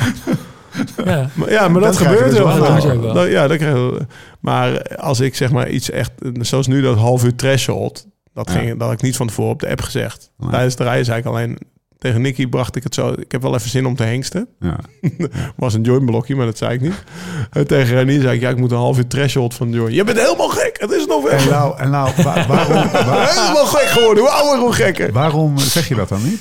[1.04, 1.30] Ja.
[1.34, 4.06] Maar, ja, maar dat, Dat gebeurt dus heel ja, dat krijg je.
[4.40, 6.10] Maar als ik zeg maar iets echt,
[6.40, 8.58] zoals nu dat half uur threshold, dat, Ja.
[8.58, 10.30] ging, dat had ik niet van tevoren op de app gezegd.
[10.38, 10.50] Nee.
[10.50, 11.58] Tijdens de rijden zei ik alleen
[11.98, 13.12] tegen Nicky bracht ik het zo.
[13.18, 14.48] Ik heb wel even zin om te hengsten.
[14.60, 14.76] Ja.
[15.56, 17.02] Was een join blokje, maar dat zei ik niet.
[17.50, 19.92] En tegen Renier zei ik, ja, ik moet een half uur threshold van join.
[19.94, 20.76] Je bent helemaal gek.
[20.80, 21.50] Het is En november.
[21.50, 24.22] nou, en nou wa- waarom, wa- Helemaal gek geworden.
[24.22, 25.12] Hoe ouder, hoe gekker.
[25.12, 26.40] waarom zeg je dat dan niet?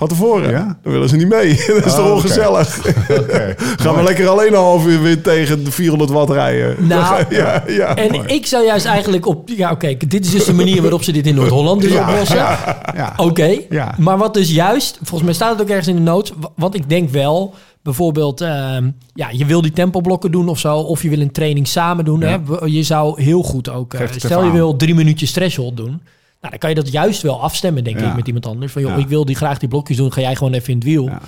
[0.00, 0.50] Van tevoren.
[0.50, 0.78] Ja?
[0.82, 1.48] Dan willen ze niet mee.
[1.66, 2.78] Dat is Oh, toch ongezellig.
[3.20, 3.54] Oké.
[3.56, 6.86] Gaan we lekker alleen een half uur weer tegen de 400 watt rijden.
[6.86, 7.96] Nou, ja, ja.
[7.96, 9.48] En ik zou juist eigenlijk op...
[9.48, 12.36] Ja, oké, dit is dus de manier waarop ze dit in Noord-Holland dus oplossen.
[12.36, 13.12] Ja.
[13.16, 13.94] Oké, Ja.
[13.98, 14.96] maar wat dus juist...
[14.96, 16.32] Volgens mij staat het ook ergens in de noot.
[16.40, 17.54] wa- Want ik denk wel...
[17.82, 20.76] Bijvoorbeeld, ehm, ja, je wil die tempoblokken doen of zo.
[20.76, 22.20] Of je wil een training samen doen.
[22.20, 22.26] Ja.
[22.28, 22.38] Hè?
[22.44, 23.94] We- Je zou heel goed ook...
[23.94, 26.00] eh, stel je wil drie minuutjes threshold doen.
[26.40, 28.08] Nou, dan kan je dat juist wel afstemmen, denk Ja.
[28.10, 28.72] ik, met iemand anders.
[28.72, 28.96] Van, joh, Ja.
[28.96, 30.12] ik wil die graag die blokjes doen.
[30.12, 31.04] Ga jij gewoon even in het wiel.
[31.04, 31.20] Ja.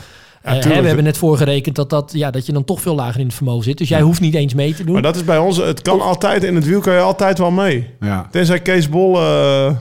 [0.42, 3.20] Eh, hè, we hebben net voorgerekend dat, dat, ja, dat je dan toch veel lager
[3.20, 3.78] in het vermogen zit.
[3.78, 4.92] Dus jij hoeft niet eens mee te doen.
[4.92, 7.50] Maar dat is bij ons, het kan altijd, in het wiel kan je altijd wel
[7.50, 7.90] mee.
[8.00, 8.28] Ja.
[8.30, 9.76] Tenzij Kees Bol, eh,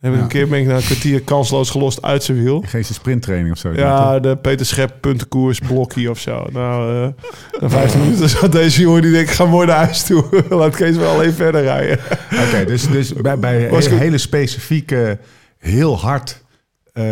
[0.00, 0.22] heb ik Ja.
[0.22, 2.62] een keer ben ik na een kwartier kansloos gelost uit zijn wiel.
[2.66, 3.72] Geen sprinttraining of zo.
[3.74, 6.46] Ja, de Peter Schep puntenkoers blokkie of zo.
[6.52, 7.08] Nou, eh
[7.60, 10.24] na 15 minuten zat deze jongen die denkt, ik ga mooi naar huis toe.
[10.50, 11.98] Laat Kees wel alleen verder rijden.
[12.46, 15.18] Oké, dus, dus bij, bij hele specifieke,
[15.58, 16.39] heel hard,
[16.92, 17.04] eh,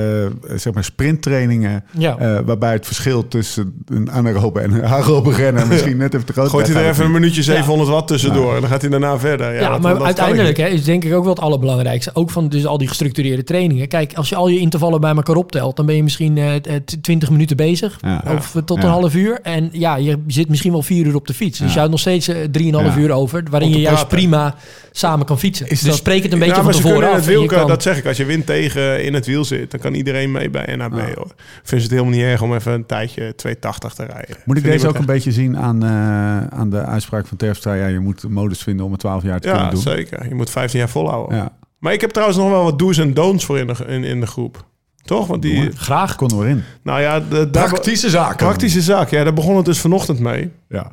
[0.56, 2.16] zeg maar sprinttrainingen, Ja.
[2.18, 6.32] eh, waarbij het verschil tussen een anaerobe en een aerobe renner misschien net even te
[6.32, 7.42] groot Gooit hij er even een minuutje Ja.
[7.52, 8.54] 700 watt tussendoor.
[8.54, 9.54] En dan gaat hij daarna verder.
[9.54, 12.10] Ja, dat- maar dat uiteindelijk hè, is denk ik ook wel het allerbelangrijkste.
[12.14, 13.88] Ook van dus al die gestructureerde trainingen.
[13.88, 16.60] Kijk, als je al je intervallen bij elkaar optelt, dan ben je misschien eh, eh,
[16.84, 17.98] t- 20 minuten bezig.
[18.00, 18.22] Ja.
[18.36, 18.84] Of eh, tot Ja.
[18.84, 19.38] een half uur.
[19.42, 21.58] En ja, je zit misschien wel vier uur op de fiets.
[21.58, 21.72] Dus Ja.
[21.72, 23.00] je houdt nog steeds eh, drieënhalf Ja.
[23.00, 23.42] uur over.
[23.50, 24.54] Waarin je juist prima
[24.92, 25.66] samen kan fietsen.
[25.68, 27.68] Is dus dat- spreek het een beetje van ze kunnen tevoren in af.
[27.68, 28.06] dat zeg ik.
[28.06, 30.92] Als je wind tegen in het wiel zit, dan kan iedereen mee bij NAB.
[30.92, 30.98] Ah.
[31.14, 31.32] Hoor.
[31.36, 34.36] Vinden ze het helemaal niet erg om even een tijdje 280 te rijden.
[34.44, 37.74] Moet ik Vind deze ook een beetje zien aan, eh, aan de uitspraak van Terpstra?
[37.74, 39.82] Ja, je moet modus vinden om het 12 jaar te Ja, kunnen doen.
[39.82, 40.28] zeker.
[40.28, 41.36] Je moet 15 jaar volhouden.
[41.36, 44.04] Ja, Maar ik heb trouwens nog wel wat do's en don'ts voor in de, in,
[44.04, 44.66] in de groep.
[45.02, 45.26] Toch?
[45.26, 45.70] Want die.
[45.76, 46.16] Graag.
[46.16, 46.62] konden we erin.
[46.82, 48.36] nou ja, de, daar- Praktische zaken.
[48.36, 49.10] praktische zaak.
[49.10, 50.50] Ja, daar begon het dus vanochtend mee.
[50.68, 50.90] Ja,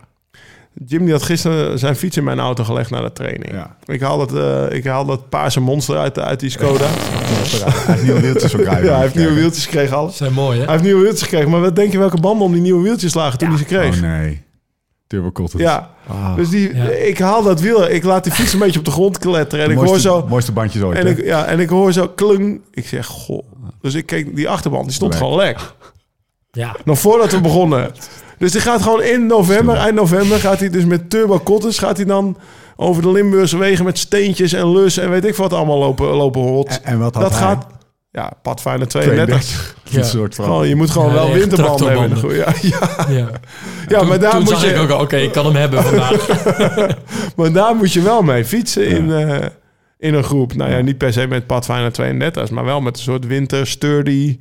[0.86, 3.52] Jim die had gisteren zijn fiets in mijn auto gelegd naar de training.
[3.52, 3.76] ja.
[3.86, 6.86] Ik haal dat, eh, ik haal dat paarse monster uit, uit die Skoda.
[6.88, 8.84] Hij heeft nieuwe wieltjes ook rijden.
[8.86, 10.18] ja, hij heeft nieuwe wieltjes gekregen, alles.
[10.18, 10.64] zijn mooi, hè?
[10.64, 11.50] Hij heeft nieuwe wieltjes gekregen.
[11.50, 13.96] Maar wat denk je welke banden om die nieuwe wieltjes lagen toen hij ze kreeg?
[13.96, 14.44] Oh nee.
[15.08, 15.60] Turbo Cotton.
[15.60, 16.84] Ja, Ah, dus die, Ja.
[16.84, 19.60] ik haal dat wiel, ik laat die fiets een beetje op de grond kletteren.
[19.66, 20.98] En de ik hoor mooiste, zo, mooiste bandjes ooit.
[20.98, 21.12] en hè?
[21.12, 22.62] ik, ja, en ik hoor zo klung.
[22.72, 23.46] Ik zeg, goh.
[23.82, 25.22] Dus ik keek, die achterband, die stond Lek.
[25.22, 25.60] gewoon lek.
[26.52, 26.76] Ja.
[26.86, 27.92] Nog voordat we begonnen.
[28.38, 31.98] Dus die gaat gewoon in november, eind november, gaat hij dus met turbo cottons, gaat
[31.98, 32.38] hij dan
[32.76, 36.42] over de Limburgse wegen met steentjes en lus en weet ik wat allemaal lopen, lopen
[36.42, 36.68] hot.
[36.68, 37.42] En, en wat had dat hij?
[37.42, 37.68] gaat,
[38.12, 39.28] Ja, Pathfinder 32.
[39.28, 39.76] 32.
[39.84, 40.00] Ja.
[40.00, 40.46] Een soort van...
[40.46, 42.36] Gewoon, je moet gewoon Ja, wel winterbanden hebben.
[42.36, 43.06] Ja, ja.
[43.10, 43.30] Ja,
[43.88, 45.56] ja toen, maar, daar toen moet zag je, ik ook al, oké, ik kan hem
[45.56, 46.28] hebben vandaag.
[47.36, 49.46] maar daar moet je wel mee fietsen in, eh,
[49.98, 50.54] in een groep.
[50.54, 54.40] Nou ja, niet per se met Pathfinder 32, maar wel met een soort winter sturdy,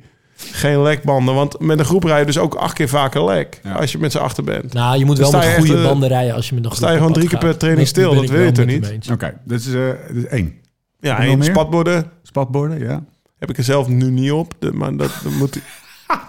[0.51, 1.35] geen lekbanden.
[1.35, 3.71] Want met een groep rij je dus ook acht keer vaker lek Ja.
[3.73, 4.73] als je met z'n achter bent.
[4.73, 6.71] nou, je moet Dan wel met je goede eh, banden rijden als je met een
[6.71, 9.09] sta je gewoon drie keer per training stil, dat wil je toch niet?
[9.11, 10.53] Oké, dit is, eh, dit is één.
[10.99, 11.43] Ja, nog meer?
[11.43, 13.03] spatborden Spatborden, ja.
[13.37, 14.53] heb ik er zelf nu niet op.
[14.59, 15.59] de- maar dat, dat moet...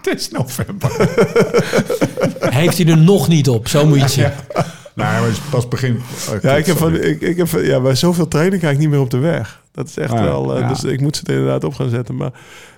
[0.03, 0.91] Het is november.
[2.55, 4.25] Heeft hij er nog niet op, zo moet je het zien.
[4.25, 4.33] nee,
[4.95, 6.01] maar het is pas begin...
[6.31, 7.07] oh, Ja, ik heb, van, sorry.
[7.09, 9.63] ik, ik heb van- ja, bij zoveel training ga ik niet meer op de weg.
[9.77, 10.55] Dat is echt Ah, wel...
[10.55, 10.69] eh, ja.
[10.69, 12.17] Dus ik moet ze er inderdaad op gaan zetten.
[12.17, 12.31] Maar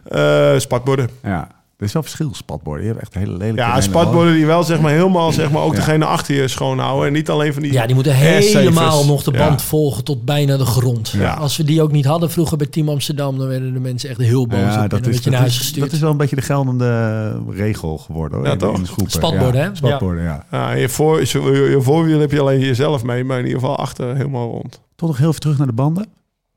[0.04, 1.08] eh spatborden.
[1.22, 2.82] Ja, er is wel verschil, spatborden.
[2.82, 3.60] Je hebt echt hele lelijke...
[3.60, 5.78] Ja, spatborden die wel zeg maar helemaal zeg maar ook Ja.
[5.78, 7.06] degene achter je schoonhouden.
[7.06, 7.72] En niet alleen van die...
[7.72, 9.66] Ja, die moeten helemaal nog de band Ja.
[9.66, 11.08] volgen tot bijna de grond.
[11.08, 11.34] Ja.
[11.34, 14.18] Als we die ook niet hadden vroeger bij Team Amsterdam, dan werden de mensen echt
[14.18, 15.84] heel boos op Ja, en dat dan is, werd je dat, naar huis is, gestuurd.
[15.84, 18.38] dat is wel een beetje de geldende regel geworden.
[18.38, 18.76] Hoor, Ja, in- toch?
[18.76, 19.12] in de groepen.
[19.12, 19.68] Spatborden, ja.
[19.68, 19.76] hè?
[19.76, 20.44] Spatborden, ja.
[20.50, 21.26] Ja, je, voor, je,
[21.70, 24.80] je voorwiel heb je alleen jezelf mee, maar in ieder geval achter helemaal rond.
[24.96, 26.06] Toch nog heel even terug naar de banden.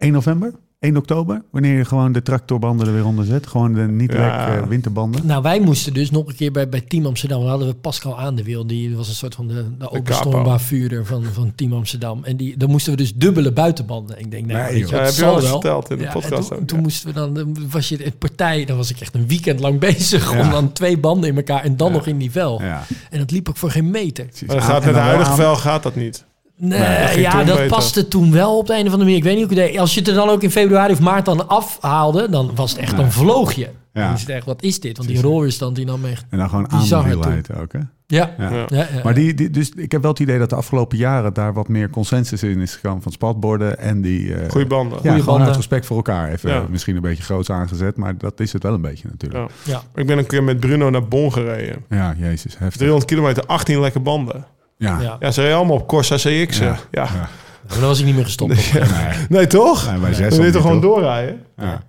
[0.02, 1.42] 1 november, 1 oktober.
[1.52, 3.48] Wanneer je gewoon de tractorbanden er weer onder zet.
[3.48, 4.48] Gewoon de niet Ja.
[4.50, 5.26] lek eh, winterbanden.
[5.26, 7.46] Nou, wij moesten dus nog een keer bij, bij Team Amsterdam.
[7.46, 8.68] Hadden we Pascal aan de wiel.
[8.68, 12.24] Die was een soort van de, de openstoombaar vuurder van, van Team Amsterdam.
[12.24, 14.20] En die, dan moesten we dus dubbele buitenbanden.
[14.20, 16.12] Ik denk, nou, Nee, weet je, Ja, het heb je wel verteld in de Ja,
[16.12, 16.84] podcast en toen, ook, toen ja.
[16.84, 19.80] moesten we dan, dan was je in partij, dan was ik echt een weekend lang
[19.90, 20.42] bezig Ja.
[20.42, 21.94] om dan twee banden in elkaar en dan Ja.
[21.94, 22.62] nog in die vel.
[22.62, 22.84] Ja.
[23.10, 24.26] En dat liep ook voor geen meter.
[24.48, 26.26] Maar dat gaat met de huidige vel gaat dat niet.
[26.64, 27.68] Nee, ja, dat beter.
[27.70, 29.16] paste toen wel op de een of andere manier.
[29.18, 29.80] Ik weet niet hoe ik het deed.
[29.80, 32.80] Als je het er dan ook in februari of maart dan afhaalde, dan was het
[32.80, 33.70] echt, dan vloog je.
[33.94, 34.06] Ja.
[34.06, 34.98] Dan is het echt, wat is dit?
[34.98, 36.26] Want die rollerstand die nam echt...
[36.30, 37.80] En dan gewoon aan de ook, hè?
[38.08, 38.50] Ja, Ja.
[38.52, 38.66] Ja.
[38.68, 38.88] ja, ja.
[39.04, 41.68] Maar die, die, dus ik heb wel het idee dat de afgelopen jaren daar wat
[41.68, 44.34] meer consensus in is gekomen van spatborden en die...
[44.36, 44.94] eh, Goeie banden.
[44.98, 45.48] ja, goede gewoon banden.
[45.48, 46.30] uit respect voor elkaar.
[46.32, 46.66] Even Ja.
[46.70, 49.50] misschien een beetje groots aangezet, maar dat is het wel een beetje natuurlijk.
[49.64, 49.72] Ja.
[49.74, 49.82] ja.
[50.02, 51.86] Ik ben een keer met Bruno naar Bonn gereden.
[51.90, 52.78] Ja, jezus, heftig.
[52.78, 54.46] 300 kilometer, 18 lekke banden.
[54.82, 55.02] Ja.
[55.02, 55.16] Ja.
[55.20, 56.66] Ja, ze reden allemaal op Corsa CX'en.
[56.66, 56.78] Ja.
[56.92, 57.04] Ja.
[57.04, 57.30] Ja.
[57.68, 58.74] Maar dan was ik niet meer gestopt.
[58.74, 59.90] Nee, Nee, toch?
[59.92, 61.42] nee, wij zes Dan al wil je niet, toch gewoon doorrijden?
[61.58, 61.72] Ja.
[61.74, 61.82] En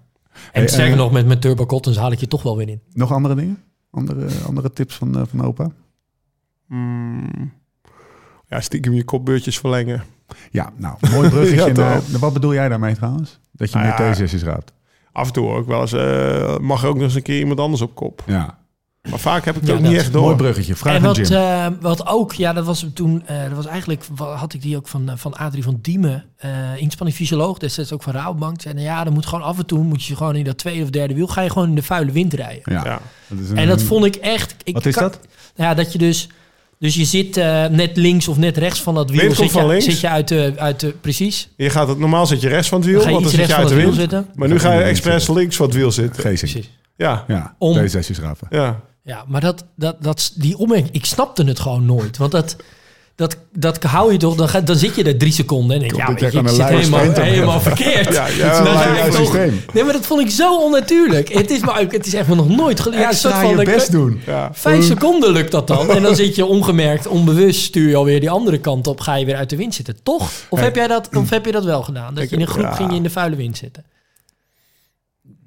[0.53, 2.81] Hey, sterker eh, nog, met, met Turbo Cottons haal ik je toch wel weer in.
[2.93, 3.63] Nog andere dingen?
[3.91, 5.71] Andere, andere tips van, eh, van opa?
[6.69, 7.53] Hmm.
[8.49, 10.03] Ja, stiekem je kopbeurtjes verlengen.
[10.51, 11.75] Ja, nou, mooi bruggetje.
[11.83, 13.41] Ja, wat bedoel jij daarmee trouwens?
[13.53, 14.13] Dat je Nou meer ja.
[14.13, 14.73] T-sessies raadt?
[15.13, 15.93] Af en toe ook wel eens.
[15.93, 18.23] eh, mag er ook nog eens een keer iemand anders op kop.
[18.27, 18.59] Ja,
[19.11, 20.37] Maar vaak heb ik het Ja, ook dat niet is echt mooi door.
[20.37, 20.75] bruggetje.
[20.77, 21.27] Vraag en wat, Jim.
[21.37, 24.89] eh, wat ook, ja, dat was toen, eh, dat was eigenlijk, had ik die ook
[24.89, 28.61] van, eh, van Adrie van Diemen, eh inspanning fysioloog, destijds ook van Rabobank.
[28.61, 30.83] Zei, nou ja, dan moet gewoon af en toe, moet je gewoon in dat tweede
[30.83, 32.63] of derde wiel, ga je gewoon in de vuile wind rijden.
[32.73, 32.85] ja.
[32.85, 33.01] Ja.
[33.29, 34.55] Dat is een- En dat vond ik echt...
[34.65, 35.19] Ik Wat is kan- dat?
[35.55, 36.29] Ja, dat je dus...
[36.79, 39.21] Dus je zit eh, net links of net rechts van dat wiel.
[39.21, 39.85] Wind zit, van je, links.
[39.85, 40.53] zit je uit de...
[40.57, 41.49] Uit de precies.
[41.57, 43.55] Je gaat het, normaal zit je rechts van het wiel, Dan want dan zit je
[43.55, 44.01] uit de dat wiel wind.
[44.01, 44.27] zitten.
[44.35, 46.23] Maar nu ga je expres links van het wiel zitten.
[46.23, 46.71] Precies.
[46.97, 48.47] Ja, Ja, Om- T-sessies rapen.
[48.51, 48.81] ja.
[49.05, 50.95] Ja, maar dat, dat, dat, die opmerking...
[50.95, 52.17] Ik snapte het gewoon nooit.
[52.17, 52.57] Want dat...
[53.15, 55.97] Dat, dat hou je toch, dan, ga, dan zit je er drie seconden en denk
[55.97, 58.13] ja, je, ik zit helemaal, helemaal verkeerd.
[58.13, 59.65] Ja, ja, ja, ik toch- systeem.
[59.73, 61.33] Nee, maar dat vond ik zo onnatuurlijk.
[61.33, 63.01] Het is, maar, het is echt nog nooit gedaan.
[63.01, 63.11] Ja,
[63.43, 64.21] je dan- best doen.
[64.27, 64.51] ja.
[64.53, 65.91] Vijf seconden lukt dat dan.
[65.91, 69.01] En dan zit je ongemerkt, onbewust, stuur je alweer die andere kant op.
[69.01, 70.31] Ga je weer uit de wind zitten, toch?
[70.49, 72.15] Of, heb, jij dat, of heb je dat wel gedaan?
[72.15, 73.85] Dat Ik je in een groep ging je in de vuile wind zitten?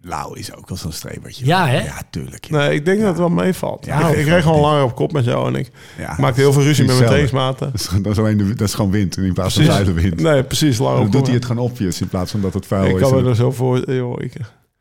[0.07, 1.45] Lau is ook wel zo'n strebertje.
[1.45, 1.83] Ja, hè?
[1.83, 2.45] Ja, tuurlijk.
[2.45, 2.57] Ja.
[2.57, 3.85] Nee, ik denk dat het wel meevalt.
[3.85, 4.33] Ja, ik, ik wel.
[4.33, 6.97] reed gewoon langer op kop met jou en ik Ja, maakte heel veel ruzie met
[6.99, 7.71] mijn teamsmaten.
[7.71, 9.93] Dat is, dat, is alleen de, dat is gewoon wind in plaats van Precies.
[9.93, 10.21] wind.
[10.21, 12.65] Nee, precies, langer Dan op doet hij het gewoon opjes in plaats van dat het
[12.65, 13.01] vuil Ik is.
[13.01, 13.91] kan me er zo voor...
[13.91, 14.33] Joh, ik,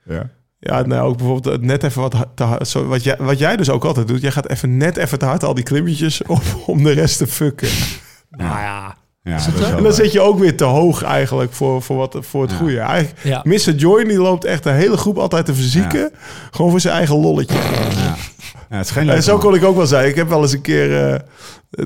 [0.05, 0.31] ja.
[0.59, 2.69] ja, nee, ook bijvoorbeeld net even wat te hard...
[2.69, 4.21] Zo, wat, jij, wat jij dus ook altijd doet.
[4.21, 7.27] Jij gaat even net even te hard al die klimmetjes op om de rest te
[7.27, 7.69] fucken.
[8.31, 8.97] Nou ja.
[9.25, 12.43] Ja, dat En dan zit je ook weer te hoog eigenlijk voor, voor, wat, voor
[12.43, 12.57] het Ja.
[12.57, 12.79] goede.
[12.79, 13.41] Eigenlijk, Ja.
[13.45, 13.75] Mr.
[13.75, 16.11] Joy die loopt echt de hele groep altijd te verzieken.
[16.51, 17.55] Gewoon voor zijn eigen lolletje.
[17.59, 18.15] Ja.
[18.71, 20.09] Ja, het is geen En zo kon ik ook wel zeggen.
[20.09, 21.13] Ik heb wel eens een keer...
[21.13, 21.21] eh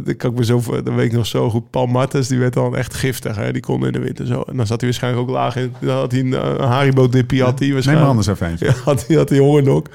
[0.05, 1.71] dat kan ik me zo, dat weet ik nog zo goed.
[1.71, 3.37] Paul Martens, die werd dan echt giftig.
[3.37, 3.53] Hè?
[3.53, 4.41] Die kon in de winter zo.
[4.43, 5.75] En dan zat hij waarschijnlijk ook laag in.
[5.81, 7.43] Dan had hij een, eh, een Haribo-dippie.
[7.43, 8.09] Had hij Neem maar waarschijnlijk.
[8.09, 8.71] anders even eentje.
[8.85, 9.87] Had hij, had hij hongernok.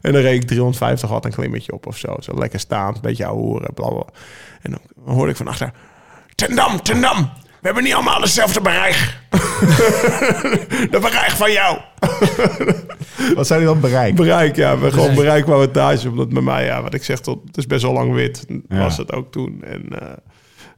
[0.00, 2.16] En dan reed ik 350 watt een klimmetje op of zo.
[2.18, 3.88] Zo lekker staand, een beetje ouwe horen, bla.
[4.62, 4.80] En dan
[5.14, 5.72] hoorde ik van achter...
[6.34, 9.18] Ten Dam, Ten Dam, we hebben niet allemaal dezelfde bereik.
[10.90, 11.78] de bereik van jou.
[13.36, 14.16] Wat zijn die dan bereikt?
[14.16, 14.78] Bereik, ja.
[14.78, 15.44] We gewoon Bereik.
[15.44, 16.08] bereik wattage.
[16.08, 18.44] Omdat bij mij, ja, wat ik zeg, tot, het is best wel lang wit.
[18.68, 18.78] Ja.
[18.78, 19.62] Was het ook toen.
[19.64, 20.06] En eh,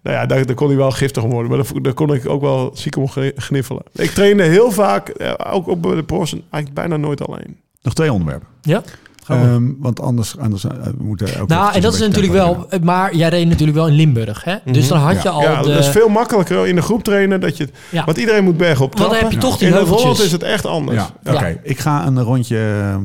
[0.03, 1.51] nou ja, daar, daar kon hij wel giftig om worden.
[1.51, 3.83] Maar daar, daar kon ik ook wel ziek om gni- gniffelen.
[3.95, 7.57] Ik trainde heel vaak, eh, ook op de Porsche, eigenlijk bijna nooit alleen.
[7.83, 8.49] Nog twee onderwerpen.
[8.63, 8.83] Ja?
[9.29, 12.67] Ehm, want anders, anders eh, we moeten ook Nou, en dat is natuurlijk wel...
[12.83, 14.57] Maar jij reed natuurlijk wel in Limburg, hè?
[14.65, 15.35] Dus dan had je Ja.
[15.35, 15.69] al ja, de...
[15.69, 17.41] dat is veel makkelijker in de groep trainen.
[17.41, 18.05] Dat je, Ja.
[18.05, 19.23] Want iedereen moet bergen op Want dan trappen.
[19.31, 19.87] heb je toch die In.
[19.87, 21.03] Holland is het echt anders.
[21.25, 21.61] Ja, oké.
[21.63, 22.97] Ik ga een rondje uh,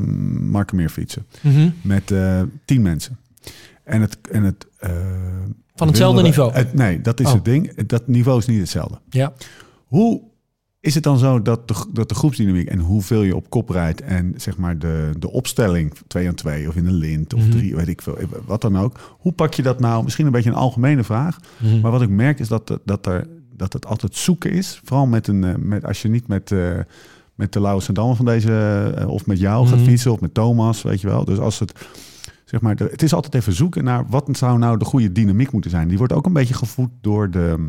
[0.50, 1.26] Markenmeer fietsen.
[1.40, 1.68] Mhm.
[1.82, 3.18] Met eh, tien mensen.
[3.84, 4.18] En het...
[4.30, 4.90] En het eh,
[5.76, 6.52] Van hetzelfde niveau?
[6.52, 7.32] het- nee, dat is Oh.
[7.32, 7.86] het ding.
[7.86, 8.98] Dat niveau is niet hetzelfde.
[9.10, 9.32] Ja.
[9.86, 10.20] Hoe
[10.82, 14.00] is het dan zo dat de, dat de groepsdynamiek en hoeveel je op kop rijdt
[14.00, 17.50] en zeg maar de, de opstelling 2 aan 2 of in een lint of Mhm.
[17.50, 19.16] drie, weet ik veel, wat dan ook.
[19.18, 20.04] Hoe pak je dat nou?
[20.04, 21.38] Misschien een beetje een algemene vraag.
[21.58, 21.80] Mhm.
[21.80, 23.26] Maar wat ik merk is dat, dat, er,
[23.56, 24.80] dat het altijd zoeken is.
[24.84, 26.70] Vooral met een, eh, met, als je niet met, eh,
[27.34, 28.52] met de Laurens en Damme van deze,
[28.96, 29.84] eh, of met jou gaat Mhm.
[29.88, 31.24] fietsen, of met Thomas, weet je wel.
[31.24, 31.72] Dus als het,
[32.44, 35.52] zeg maar, de- het is altijd even zoeken naar wat zou nou de goede dynamiek
[35.52, 35.88] moeten zijn.
[35.88, 37.68] Die wordt ook een beetje gevoed door, de,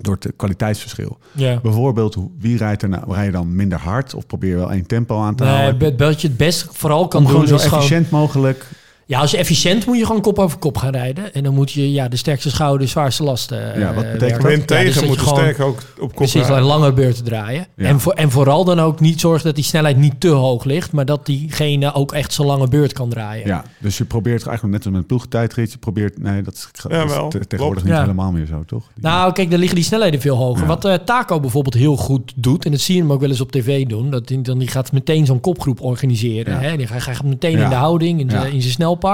[0.00, 1.18] door het kwaliteitsverschil.
[1.32, 1.60] ja.
[1.62, 4.86] Bijvoorbeeld, wie rijdt er nou, rij je dan minder hard of probeer je wel één
[4.86, 5.78] tempo aan te Nee, houden?
[6.20, 7.78] je het best vooral kan Om doen zo gewoon...
[7.78, 8.66] efficiënt mogelijk.
[9.08, 11.34] Ja, als je efficiënt moet je gewoon kop over kop gaan rijden.
[11.34, 14.58] En dan moet je ja, de sterkste schouder, zwaarste lasten eh, Ja, wat betekent werken.
[14.58, 14.66] dat?
[14.68, 17.66] Dus tegen dat je moet gewoon- sterk ook op kop Precies, lange beurten draaien.
[17.76, 17.86] Ja.
[17.86, 20.92] En, voor, en vooral dan ook niet zorgen dat die snelheid niet te hoog ligt,
[20.92, 23.46] maar dat diegene ook echt zijn lange beurt kan draaien.
[23.46, 25.72] Ja, dus je probeert eigenlijk net als met een ploegtijdrit.
[25.72, 27.82] Je probeert, nee, dat is, dat tegenwoordig klopt.
[27.82, 28.00] niet Ja.
[28.00, 28.84] helemaal meer zo, toch?
[28.94, 30.60] Die- Nou, kijk, daar liggen die snelheden veel hoger.
[30.62, 30.66] Ja.
[30.68, 33.40] Wat eh, Taco bijvoorbeeld heel goed doet, en dat zie je hem ook wel eens
[33.40, 36.52] op tv doen, dat die, dan die gaat meteen zo'n kopgroep organiseren.
[36.52, 36.60] Ja.
[36.60, 36.76] Hè?
[36.76, 37.62] Die gaat, gaat meteen Ja.
[37.64, 38.72] in de houding, in in zijn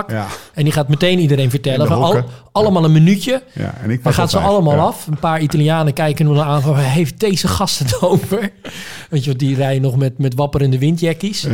[0.09, 3.43] ja, En die gaat meteen iedereen vertellen van al, allemaal een minuutje.
[3.53, 3.74] ja.
[3.82, 4.49] En ik Dan pak gaat ze vijf.
[4.49, 4.82] allemaal Ja.
[4.82, 5.07] af.
[5.07, 6.76] Een paar Italianen kijken hem dan aan van...
[6.76, 8.51] heeft deze gast het over?
[9.11, 11.41] Weet je, wat, die rijden nog met, met wapperende windjackies.
[11.43, 11.51] Ja.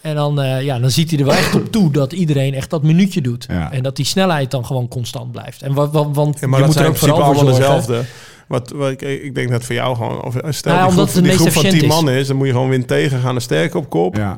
[0.00, 2.70] En dan, eh, ja, dan ziet hij er wel echt op toe dat iedereen echt
[2.70, 3.46] dat minuutje doet.
[3.48, 3.72] Ja.
[3.72, 5.62] En dat die snelheid dan gewoon constant blijft.
[5.62, 7.64] En wa- wa- want Ja, maar je dat moet er ook vooral principe voor allemaal
[7.76, 7.86] zorgen.
[7.86, 8.08] dezelfde.
[8.48, 10.22] Wat, wat ik, ik denk dat voor jou gewoon...
[10.22, 11.94] Of, stel Nou ja, die omdat groep, het het die groep van efficiënt 10 is.
[12.04, 14.16] man is, dan moet je gewoon wind tegen gaan en sterk op kop.
[14.16, 14.36] Ja.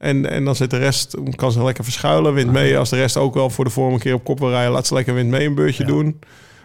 [0.00, 2.78] En, en dan zit de rest, kan ze lekker verschuilen, wind mee.
[2.78, 4.86] Als de rest ook wel voor de vorm een keer op kop wil rijden, laat
[4.86, 5.88] ze lekker wind mee een beurtje Ja.
[5.88, 6.18] doen.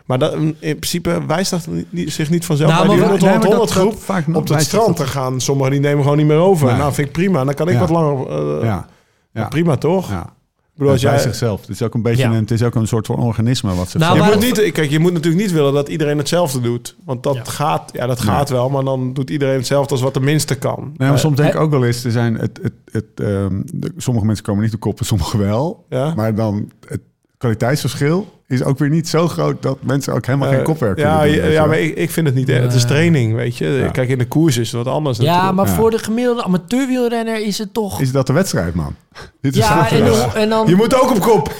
[0.05, 2.69] Maar dat, in principe wijst dat niet, zich niet vanzelf.
[2.71, 4.95] Nou, bij die maar- 100, nee, maar 100 dat- dat groep vaak op het strand
[4.95, 5.41] te gaan.
[5.41, 6.67] Sommigen die nemen gewoon niet meer over.
[6.67, 6.77] Nee.
[6.77, 7.43] Nou, vind ik prima.
[7.43, 7.79] Dan kan ik Ja.
[7.79, 8.27] wat langer...
[8.59, 8.85] eh, Ja.
[9.33, 9.47] Ja.
[9.47, 10.09] Prima, toch?
[10.09, 10.33] Ja.
[10.79, 11.61] Als bij jij, zichzelf.
[11.61, 12.29] Het is ook een beetje Ja.
[12.29, 14.89] een, het is ook een soort van organisme wat zich Nou, je, moet niet, kijk,
[14.89, 16.95] je moet natuurlijk niet willen dat iedereen hetzelfde doet.
[17.05, 17.43] Want dat Ja.
[17.43, 18.69] gaat, ja, dat gaat wel.
[18.69, 20.93] Maar dan doet iedereen hetzelfde als wat de minste kan.
[20.97, 23.93] Nee, maar soms denk ik ook wel eens, er zijn het, het, het, ehm, de-
[23.97, 25.85] sommige mensen komen niet op kop en sommige wel.
[25.89, 26.13] Ja?
[26.15, 27.01] Maar dan het
[27.37, 31.19] kwaliteitsverschil is ook weer niet zo groot dat mensen ook helemaal geen Eh, kopwerk ja,
[31.19, 31.45] kunnen doen.
[31.45, 32.47] ja, ja, maar ik, ik vind het niet.
[32.47, 33.67] Het is training, weet je.
[33.67, 33.87] Ja.
[33.87, 35.17] Kijk, in de koers is het wat anders.
[35.17, 35.55] Ja, natuurlijk.
[35.55, 35.73] maar Ja.
[35.73, 38.01] voor de gemiddelde amateurwielrenner is het toch...
[38.01, 38.95] Is dat de wedstrijd, man?
[39.41, 40.67] Dit is ja, de en, dan-.
[40.67, 41.51] Je moet ook op kop.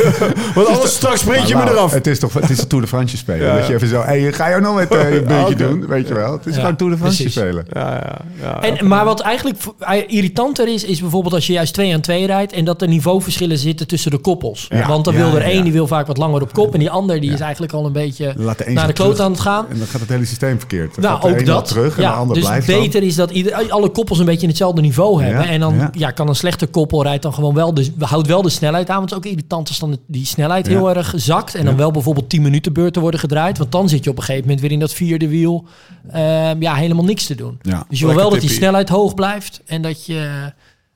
[0.54, 1.92] Want anders straks sprint je me eraf.
[1.92, 3.46] Het is toch het is de Tour de France spelen.
[3.46, 3.56] Ja.
[3.56, 6.14] Dat je even zo, hey, ga je nou met eh, een beetje doen, weet je
[6.14, 6.32] wel.
[6.32, 7.40] Het is Ja, gewoon Tour de France precies.
[7.40, 7.66] spelen.
[7.72, 8.62] Ja, ja, ja.
[8.62, 12.26] En, maar wat eigenlijk eh, irritanter is, is bijvoorbeeld als je juist 2 aan 2
[12.26, 14.66] rijdt en dat er niveauverschillen zitten tussen de koppels.
[14.68, 14.88] Ja.
[14.88, 16.90] Want dan Ja, wil er één die wil vaak wat langer op kop en die
[16.90, 17.34] ander die Ja.
[17.34, 19.66] is eigenlijk al een beetje Laat de een naar de kloot aan het gaan.
[19.68, 20.94] En dan gaat het hele systeem verkeerd.
[20.94, 21.64] Dan Nou, ook dat.
[21.68, 22.80] terug en ja, de ander dus blijft dan.
[22.80, 25.42] beter is dat ieder, alle koppels een beetje in hetzelfde niveau hebben.
[25.42, 25.88] Ja, En dan ja.
[25.92, 26.10] ja.
[26.10, 28.96] kan een slechte koppel rijdt dan gewoon wel de, houdt wel de snelheid aan.
[28.98, 30.72] Want het is ook irritant als dan die snelheid Ja.
[30.72, 31.54] heel erg zakt.
[31.54, 31.78] En dan Ja.
[31.78, 33.58] wel bijvoorbeeld 10 minuten beurten worden gedraaid.
[33.58, 35.64] Want dan zit je op een gegeven moment weer in dat vierde wiel
[36.10, 37.58] ehm, ja, helemaal niks te doen.
[37.62, 37.84] Ja.
[37.88, 39.60] Dus je wil wel dat die snelheid hoog blijft.
[39.66, 40.52] En dat je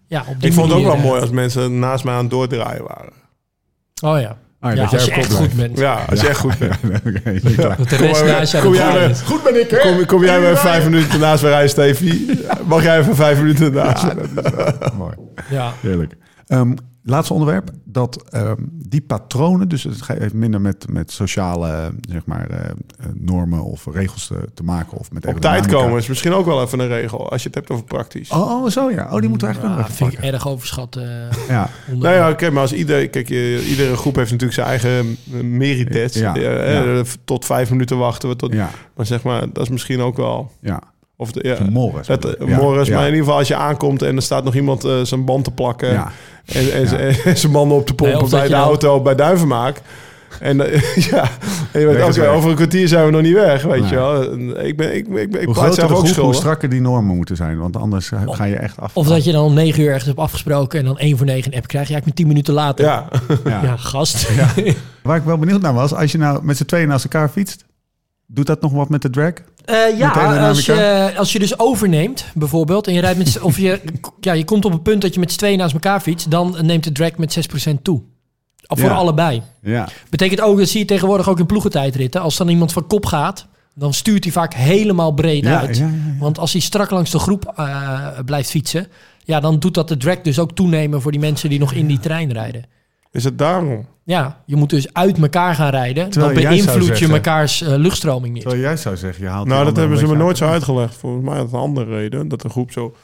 [0.07, 2.21] ja, op die ik vond het ook wel eh, mooi als mensen naast mij aan
[2.21, 3.13] het doordraaien waren.
[4.05, 4.37] Oh ja.
[4.61, 5.79] Ah, ja dat als jij je echt goed bent.
[5.79, 6.75] Ja, als je echt goed bent.
[9.25, 9.79] Goed ben ik, hè?
[9.79, 12.41] Kom, kom jij maar vijf minuten naast me rijden, Stevie?
[12.67, 14.23] Mag jij even vijf minuten naast me?
[14.97, 15.15] Mooi.
[15.51, 15.73] Ja.
[15.81, 16.17] Heerlijk.
[16.47, 17.71] Ehm, laatste onderwerp.
[17.85, 23.07] Dat ehm, die patronen, dus het heeft minder met, met sociale zeg maar, eh, eh,
[23.15, 24.99] normen of regels te, te maken.
[24.99, 27.31] Of met Op tijd komen is misschien ook wel even een regel.
[27.31, 28.31] Als je het hebt over praktisch.
[28.31, 29.05] Oh, oh, zo ja.
[29.13, 30.97] Oh, die moeten we eigenlijk Ja, nog even vind ik erg overschat.
[30.97, 31.05] eh,
[31.49, 34.67] Ja, onder- Nou ja, oké, maar als ieder, kijk, je- iedere groep heeft natuurlijk zijn
[34.69, 35.17] eigen
[35.57, 36.15] meritest.
[36.19, 37.03] Ja, ja.
[37.25, 38.37] Tot vijf minuten wachten we.
[38.37, 40.51] Tot, ja, Maar zeg maar, dat is misschien ook wel...
[40.61, 40.83] ja.
[41.21, 42.07] Of de, ja, Morris.
[42.07, 42.49] bedoel eh, ik.
[42.49, 42.95] Ja, Morris, ja.
[42.95, 45.45] maar in ieder geval als je aankomt en er staat nog iemand eh, zijn band
[45.45, 45.93] te plakken...
[45.93, 46.11] Ja,
[46.45, 46.97] En, en, Ja.
[47.25, 49.81] en zijn banden op te pompen bij de dan- auto bij Duivenmaak.
[50.41, 51.29] En eh, ja,
[51.73, 53.91] en je weet, over een kwartier zijn we nog niet weg, weet Nee.
[53.91, 54.23] je wel.
[54.65, 56.69] Ik ben, ik, ik, ik, ik hoe pleit groter de zelf ook groep, hoe strakker
[56.69, 57.59] die normen moeten zijn.
[57.59, 58.97] Want anders ga je echt af.
[58.97, 61.53] Of dat je dan om negen uur ergens hebt afgesproken en dan één voor negen
[61.53, 61.89] een app krijgt.
[61.91, 62.85] Ja, ik ben tien minuten later.
[62.85, 63.09] Ja,
[63.45, 63.63] Ja.
[63.63, 64.29] Ja, gast.
[65.03, 67.65] Waar ik wel benieuwd naar was, als je nou met z'n tweeën naast elkaar fietst,
[68.33, 69.33] doet dat nog wat met de drag?
[69.65, 73.81] Eh, ja, als je, als je dus overneemt, bijvoorbeeld, en je rijdt met of je,
[74.21, 76.57] ja, je komt op een punt dat je met z'n tweeën naast elkaar fietst, dan
[76.61, 78.03] neemt de drag met 6% toe.
[78.67, 78.95] Of Voor Ja.
[78.95, 79.43] allebei.
[79.63, 82.21] Ja, Betekent ook, dat zie je tegenwoordig ook in ploegentijdritten.
[82.21, 85.77] Als dan iemand van kop gaat, dan stuurt hij vaak helemaal breed ja, uit.
[85.77, 85.91] ja.
[86.19, 88.87] Want als hij strak langs de groep eh, blijft fietsen,
[89.25, 91.87] ja, dan doet dat de drag dus ook toenemen voor die mensen die nog in
[91.87, 92.65] die trein rijden.
[93.13, 93.87] Is het daarom?
[94.05, 96.11] Ja, je moet dus uit elkaar gaan rijden.
[96.11, 98.43] Terwijl dan jij zou beïnvloed je zeggen- mekaars eh, luchtstroming niet.
[98.43, 100.95] Terwijl jij zou zeggen, je haalt Nou, dat hebben ze me nooit zo uitgelegd.
[100.97, 102.29] Volgens mij is dat een andere reden.
[102.29, 102.95] Dat de groep zo...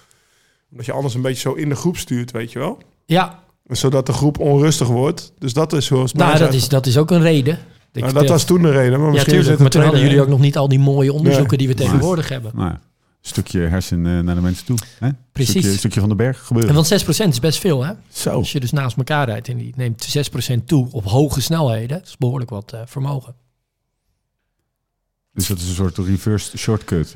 [0.70, 2.78] Dat je anders een beetje zo in de groep stuurt, weet je wel?
[3.04, 3.38] Ja,
[3.68, 5.32] Zodat de groep onrustig wordt.
[5.38, 7.58] Dus dat is zoals mij nou, dat is, dat is ook een reden.
[7.92, 8.98] Dat, Nou, dat was toen de reden.
[8.98, 9.58] Maar ja, misschien tuurlijk.
[9.58, 11.66] Maar toen hadden jullie ook nog niet al die mooie onderzoeken Nee.
[11.66, 12.52] die we tegenwoordig hebben.
[12.54, 12.78] Nou, een
[13.28, 14.78] stukje hersen eh, naar de mensen toe.
[14.98, 15.08] Hè?
[15.32, 15.54] Precies.
[15.54, 16.70] Een stukje, stukje van de berg gebeuren.
[16.70, 17.92] En want 6% is best veel, hè?
[18.08, 18.30] Zo.
[18.30, 22.06] Als je dus naast elkaar rijdt en die neemt 6% toe op hoge snelheden, dat
[22.06, 23.34] is behoorlijk wat eh, vermogen.
[25.36, 27.14] Dus dat is een soort reverse shortcut.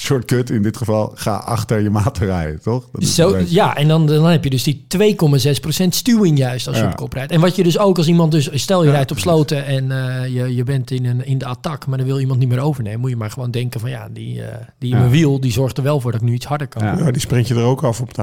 [0.00, 2.88] Shortcut in dit geval, ga achter je maat rijden, toch?
[2.92, 6.38] Dat is Zo, een beetje- ja, en dan, dan heb je dus die 2,6% stuwing
[6.38, 6.88] juist als je Ja.
[6.90, 7.32] op kop rijdt.
[7.32, 9.90] En wat je dus ook als iemand dus, stel je Ja, rijdt op sloten en
[9.90, 12.60] eh, je, je bent in, een, in de attack, maar dan wil iemand niet meer
[12.60, 15.52] overnemen, moet je maar gewoon denken van ja, die, eh, die in mijn wiel, die
[15.52, 16.82] zorgt er wel voor dat ik nu iets harder kan.
[16.82, 17.10] Ja.
[17.10, 18.18] Die sprint je er ook af op het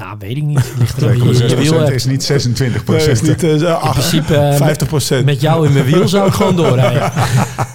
[0.00, 0.22] eind.
[0.22, 0.72] weet ik niet.
[0.78, 1.90] Ligt er je, je 2,6% wiel hebt.
[1.90, 5.24] is niet 26 Nee, is niet eh, In principe eh, 50 procent.
[5.24, 7.12] met jou in mijn wiel zou ik gewoon doorrijden.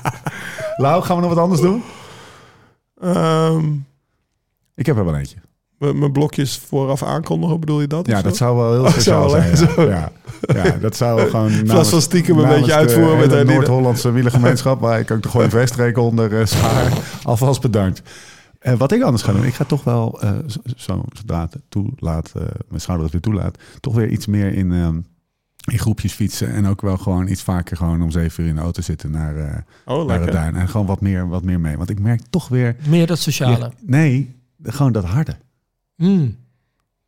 [0.78, 1.84] Lau, gaan we nog wat anders doen?
[3.02, 3.66] Ehm,
[4.76, 5.36] Ik heb er wel eentje.
[5.78, 8.08] mijn blokjes vooraf aankondigen, bedoel je dat?
[8.08, 8.44] Ja, dat zo?
[8.44, 9.90] zou wel heel Oh, speciaal zou zijn.
[9.90, 10.12] Ja.
[10.54, 10.64] Ja.
[10.66, 13.54] ja, dat zou gewoon plaats namens- van stiekem een beetje de uitvoeren met Adidas.
[13.54, 16.92] Noord-Hollandse wielergemeenschap, waar ik ook de Gooi Vestreek onder uh, schaar.
[17.24, 18.02] Alvast bedankt.
[18.60, 21.62] Eh, wat ik anders ga doen, ik ga toch wel, eh, zo, zo zodra het
[21.70, 25.00] toelaat, eh, mijn schouder het weer toelaat, toch weer iets meer in, ehm,
[25.72, 26.54] in groepjes fietsen.
[26.54, 29.36] En ook wel gewoon iets vaker gewoon om zeven uur in de auto zitten naar,
[29.38, 30.56] eh, Oh, naar de duin.
[30.56, 31.78] En gewoon wat meer, wat meer mee.
[31.78, 33.58] Want ik merk toch weer, Meer dat sociale.
[33.58, 35.36] Ja, nee, gewoon dat harde.
[35.96, 36.36] Hmm.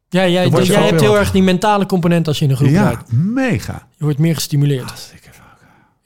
[0.10, 2.84] Ja, jij, jij hebt heel erg die mentale component als je in een groep ja,
[2.84, 3.12] rijdt.
[3.12, 3.88] mega.
[3.98, 5.14] Je wordt meer gestimuleerd.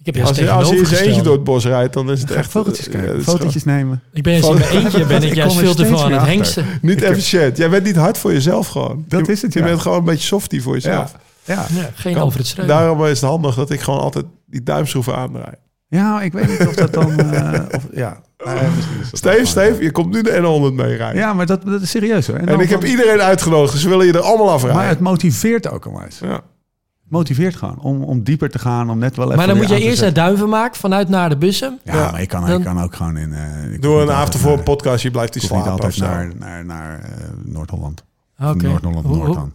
[0.03, 2.11] Ik heb juist Als je, als je in zijn eentje door het bos rijdt, dan
[2.11, 2.49] is het Echt echt...
[2.49, 4.01] fotootjes eh, kijken, het fotootjes nemen.
[4.13, 6.25] Ik ben juist in mijn eentje, ben ik Ik juist veel te veel aan het
[6.25, 6.65] hengsten.
[6.81, 7.57] Niet efficiënt.
[7.57, 9.05] Jij bent niet hard voor jezelf gewoon.
[9.07, 9.65] Dat Je- is het, Je ja.
[9.65, 11.15] bent gewoon een beetje softie voor jezelf.
[11.43, 11.65] Ja.
[11.73, 12.75] Ja, geen Kan- Alfred Schreuder.
[12.75, 15.53] Daarom is het handig dat ik gewoon altijd die duimschroeven aandraai.
[15.87, 17.19] Ja, ik weet niet of dat dan...
[17.19, 18.21] eh, of, ja.
[18.45, 18.55] Nee,
[19.11, 20.31] Steve, Steve, je komt nu de
[20.71, 21.21] N100 mee rijden.
[21.21, 22.35] Ja, maar dat, dat is serieus hoor.
[22.35, 23.77] en ik heb iedereen uitgenodigd.
[23.77, 24.79] Ze willen je er allemaal afrijden.
[24.81, 26.19] Maar het motiveert ook onwijs.
[26.21, 26.41] ja.
[27.13, 29.73] Motiveert gewoon om, om dieper te gaan, om net wel even maar dan moet je
[29.73, 30.23] eerst naar zetten.
[30.23, 31.79] Duivenmaak vanuit naar de bussen.
[31.83, 32.11] Ja, Ja.
[32.11, 33.33] maar ik kan, Dan- ik kan ook gewoon in...
[33.33, 35.51] eh, ik hoef Doe niet een avond voor een naar- podcast, je blijft die niet
[35.51, 36.05] slapen of altijd zo.
[36.05, 37.09] naar, naar, naar eh,
[37.45, 38.03] Noord-Holland.
[38.39, 38.67] Oké.
[38.67, 39.53] Noord-Holland Hoe- Noord hoe- dan.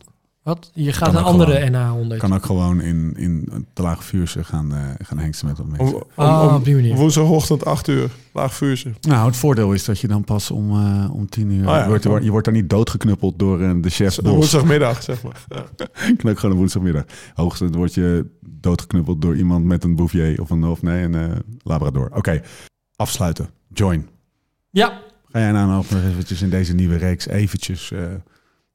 [0.48, 0.70] Wat?
[0.74, 2.06] Je gaat Kan een andere gewoon.
[2.10, 2.12] NH100.
[2.12, 5.66] Ik kan ook gewoon in, in de Lage Vuurse gaan, eh, gaan hengsten met wat
[5.66, 5.96] Om, mensen.
[5.96, 6.94] om, Ah, om op die manier.
[6.96, 8.92] woensdagochtend 8 uur, laag vuurse.
[9.00, 11.66] Nou, het voordeel is dat je dan pas om, eh, om tien uur...
[11.68, 14.18] Oh ja, je, wordt, je wordt dan niet doodgeknuppeld door eh, de chef.
[14.22, 15.44] Woensdagmiddag, zeg maar.
[15.56, 15.86] Ja.
[16.16, 17.04] kan ook gewoon een woensdagmiddag.
[17.34, 21.36] Hoogstens word je doodgeknuppeld door iemand met een Bouvier of een, of nee, een eh,
[21.62, 22.10] Labrador.
[22.14, 22.42] Oké,
[22.96, 23.48] afsluiten.
[23.72, 24.08] Join.
[24.70, 27.92] Ja, Ga jij nou nog eventjes in deze nieuwe reeks eventjes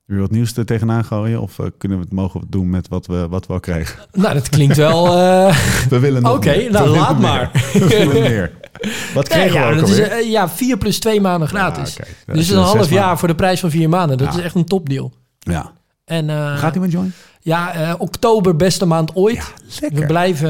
[0.05, 1.41] eh, weer wat nieuws er tegenaan gooien?
[1.41, 3.99] Of eh, kunnen we het mogen doen met wat we, wat we al kregen?
[4.11, 5.05] nou dat klinkt wel...
[5.17, 5.57] eh,
[5.89, 7.21] We willen nog Oké, nou, laat meer.
[7.21, 7.49] maar.
[7.73, 8.51] We willen meer.
[9.13, 11.93] Wat ja, kregen ja, we ook dat is, eh, ja, vier plus twee maanden gratis.
[11.95, 12.13] Ja, oké.
[12.25, 14.17] Dat Dus een half jaar voor de prijs van vier maanden.
[14.17, 14.39] Dat Ja.
[14.39, 15.13] is echt een topdeal.
[15.39, 15.71] Ja.
[16.05, 17.13] En, Gaat hij met Join?
[17.41, 19.53] Ja, oktober, beste maand ooit.
[19.81, 19.99] Lekker.
[19.99, 20.49] We blijven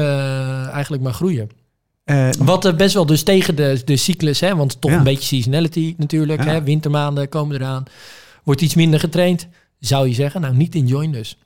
[0.72, 1.48] eigenlijk maar groeien.
[2.38, 4.96] Wat best wel dus tegen de, de cyclus, hè, want toch Ja.
[4.96, 6.44] een beetje seasonality natuurlijk.
[6.44, 6.50] Ja.
[6.50, 7.84] Hè, wintermaanden komen eraan.
[8.44, 10.40] Wordt iets minder getraind, zou je zeggen.
[10.40, 11.38] Nou, niet in join dus.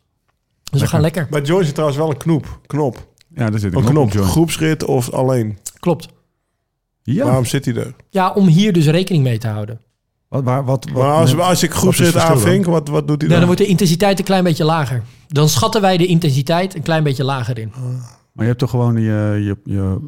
[0.70, 1.26] Dus we gaan lekker.
[1.30, 2.60] Bij Joy zit trouwens wel een knop.
[2.66, 3.06] knop.
[3.34, 4.12] ja, daar zit Een een knop op knop.
[4.12, 4.28] Join.
[4.28, 5.58] Groepsrit of alleen.
[5.80, 6.08] Klopt.
[7.02, 7.24] Ja.
[7.24, 7.94] Waarom zit hij er?
[8.10, 9.80] Ja, om hier dus rekening mee te houden.
[10.28, 13.28] Wat, waar, wat, wat, Maar als, als ik groepsrit aanvink, wat, wat doet hij Nou,
[13.28, 13.38] dan?
[13.38, 15.02] dan wordt de intensiteit een klein beetje lager.
[15.28, 17.72] Dan schatten wij de intensiteit een klein beetje lager in.
[18.32, 19.98] Maar je hebt toch gewoon je, je, je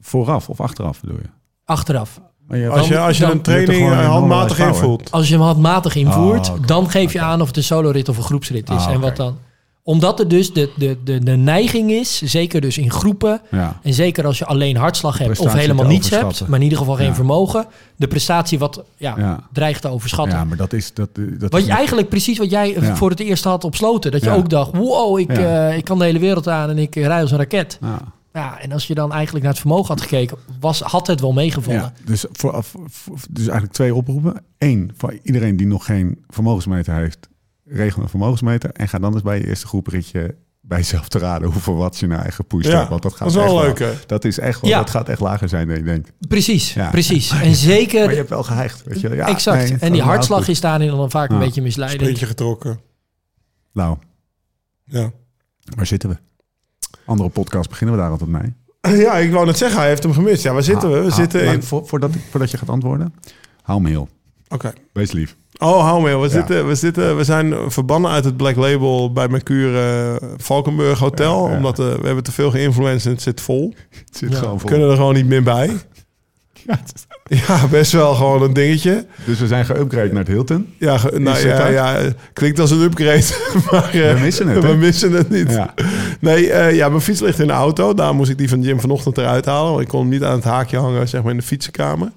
[0.00, 1.28] vooraf of achteraf bedoel je?
[1.64, 2.20] Achteraf.
[2.48, 5.10] Als je, als je dan- een training eh, handmatig invult.
[5.10, 6.66] Als je hem handmatig invoert, Ah, oké.
[6.66, 8.76] dan geef je aan of het een solorit of een groepsrit is.
[8.86, 9.36] Ah, En wat dan?
[9.82, 13.80] Omdat er dus de, de, de, de neiging is, zeker dus in groepen, ja.
[13.82, 16.94] en zeker als je alleen hartslag hebt of helemaal niets hebt, maar in ieder geval
[16.94, 17.14] geen Ja.
[17.14, 17.66] vermogen,
[17.96, 19.40] de prestatie wat ja, Ja.
[19.52, 20.38] dreigt te overschatten.
[20.38, 20.94] ja, maar dat is...
[20.94, 22.96] Dat, dat Wat is je eigenlijk precies wat jij Ja.
[22.96, 24.10] voor het eerst had op sloten.
[24.10, 24.34] Dat je Ja.
[24.36, 25.68] ook dacht, wow, ik, Ja.
[25.68, 27.78] eh, ik kan de hele wereld aan en ik rij als een raket.
[28.36, 28.60] Ja.
[28.60, 31.80] En als je dan eigenlijk naar het vermogen had gekeken, was, had het wel meegevallen.
[31.80, 32.64] Ja, dus, voor,
[33.30, 34.44] dus eigenlijk twee oproepen.
[34.58, 37.28] Eén, voor iedereen die nog geen vermogensmeter heeft,
[37.64, 38.70] regel een vermogensmeter.
[38.70, 42.06] En ga dan eens bij je eerste groepritje bij jezelf te raden hoeveel watt je
[42.06, 42.88] nou eigen gepusht Ja, hebt.
[42.88, 43.98] Want dat gaat dat is wel echt leuk, hè?
[44.06, 44.78] Dat is echt wel, Ja.
[44.78, 46.12] dat gaat echt lager zijn dan je denkt.
[46.28, 46.90] Precies, Ja.
[46.90, 47.30] precies.
[47.30, 49.16] En zeker, Maar je hebt wel geheigd, weet je wel.
[49.16, 49.68] Ja, exact.
[49.70, 50.48] nee, en die hartslag goed.
[50.48, 52.00] is daarin dan vaak een beetje misleidend.
[52.00, 52.80] Sprintje getrokken.
[53.72, 53.96] Nou,
[54.84, 55.10] Ja.
[55.74, 56.16] waar zitten we?
[57.06, 58.54] Andere podcast beginnen we daar altijd mee.
[59.00, 60.42] ja, ik wou net zeggen, hij heeft hem gemist.
[60.42, 60.98] Ja, waar zitten we?
[60.98, 61.62] We Ha- zitten in...
[61.62, 63.14] voor- voordat, ik- voordat je gaat antwoorden,
[63.62, 64.08] hou me heel.
[64.48, 64.72] Oké.
[64.92, 65.36] Wees lief.
[65.58, 66.16] Oh, hou mee.
[66.16, 70.98] We, zitten, we, zitten, we zijn verbannen uit het Black Label bij Mercure eh, Valkenburg
[70.98, 71.44] Hotel.
[71.44, 71.56] Ja, ja.
[71.56, 73.74] Omdat eh, we hebben te veel geïnfluenced en het zit vol.
[74.06, 74.36] Het zit Ja.
[74.38, 74.70] gewoon We vol.
[74.70, 75.66] kunnen er gewoon niet meer bij.
[76.66, 77.06] Ja, het is-
[77.46, 79.06] Ja, best wel gewoon een dingetje.
[79.24, 80.66] dus we zijn geüpgrade naar het Hilton.
[80.78, 81.98] Ja, ge- nou, ja, ja,
[82.32, 83.24] klinkt als een upgrade.
[83.70, 84.64] maar eh, We missen het?
[84.64, 85.50] We missen het niet.
[85.52, 85.74] Ja.
[86.20, 87.94] Nee, eh, ja, mijn fiets ligt in de auto.
[87.94, 89.70] Daar moest ik die van Jim vanochtend eruit halen.
[89.70, 92.08] Want ik kon hem niet aan het haakje hangen, zeg maar, in de fietsenkamer.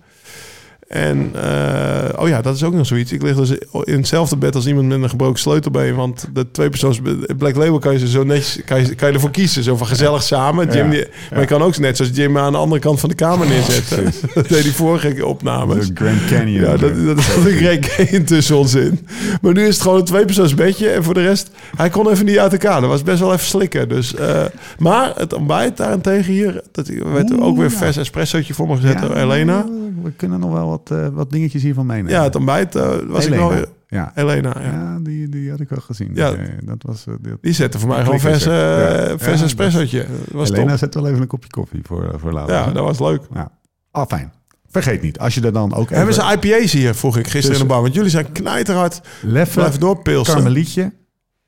[0.89, 3.11] En, eh, oh ja, dat is ook nog zoiets.
[3.11, 3.51] Ik lig dus
[3.83, 5.95] in hetzelfde bed als iemand met een gebroken sleutelbeen.
[5.95, 7.01] Want de twee persoons
[7.37, 9.63] Black Label kan je ze zo netjes, kan je, kan je ervoor kiezen.
[9.63, 10.71] Zo van gezellig samen.
[10.71, 10.91] Jim, Ja.
[10.91, 13.47] die- maar je kan ook net zoals Jim aan de andere kant van de kamer
[13.47, 14.03] neerzetten.
[14.33, 15.87] dat deed die vorige opnames.
[15.87, 16.61] De Grand Canyon.
[16.61, 19.07] Ja, dat, dat is een Greg Kane tussen ons in.
[19.41, 20.89] Maar nu is het gewoon een tweepersoonsbedje.
[20.89, 22.81] En voor de rest, hij kon even niet uit elkaar.
[22.81, 23.89] Dat was best wel even slikken.
[23.89, 24.41] Dus, eh,
[24.79, 27.77] maar het ontbijt daarentegen hier, dat werd Oeh, ook weer ja.
[27.77, 29.65] vers espressootje voor me gezet door Elena.
[30.03, 32.11] We kunnen nog wel wat, eh, wat dingetjes hiervan meenemen.
[32.11, 33.47] Ja, het ontbijt eh, was ik Elena.
[33.49, 33.65] wel...
[33.87, 34.11] Ja.
[34.15, 34.71] Elena, ja.
[34.71, 36.11] Ja, die, die had ik wel gezien.
[36.13, 36.31] Ja.
[36.33, 37.05] Eh, dat was,
[37.41, 38.43] die- zette voor mij gewoon vers.
[38.43, 39.17] Ja.
[39.17, 40.05] vers espressootje.
[40.31, 40.77] Was Elena, top.
[40.77, 42.55] zet wel even een kopje koffie voor, voor later.
[42.55, 43.21] Ja, dat was leuk.
[43.33, 43.51] Ja.
[43.91, 44.31] Ah, fijn.
[44.67, 47.59] Vergeet niet, als je er dan ook Hebben ze IPA's hier, vroeg ik gisteren Dus-
[47.59, 47.81] in de bar.
[47.81, 49.01] Want jullie zijn knijterhard.
[49.21, 50.33] Leffe, Blijf doorpilsen.
[50.33, 50.93] Karmelietje,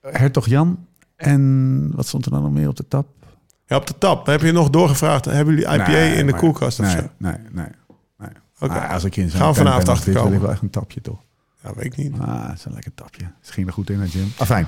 [0.01, 0.85] Hertog Jan
[1.15, 3.07] en wat stond er dan nog meer op de tap?
[3.65, 4.25] Ja, op de tap.
[4.25, 5.25] Dan heb je nog doorgevraagd.
[5.25, 7.07] Hebben jullie IPA Nee, in de maar- koelkast of nee, zo?
[7.17, 7.65] Nee, nee.
[8.61, 8.79] Oké.
[8.79, 10.27] Als ik in zo'n Gaan we vanavond achterkomen.
[10.29, 11.19] wil ik wel echt een tapje toch?
[11.63, 12.13] Ja, weet ik niet.
[12.19, 13.25] Ah, dat is een lekker tapje.
[13.41, 14.31] Ze ging er goed in, hè, Jim.
[14.37, 14.65] Ah, fijn.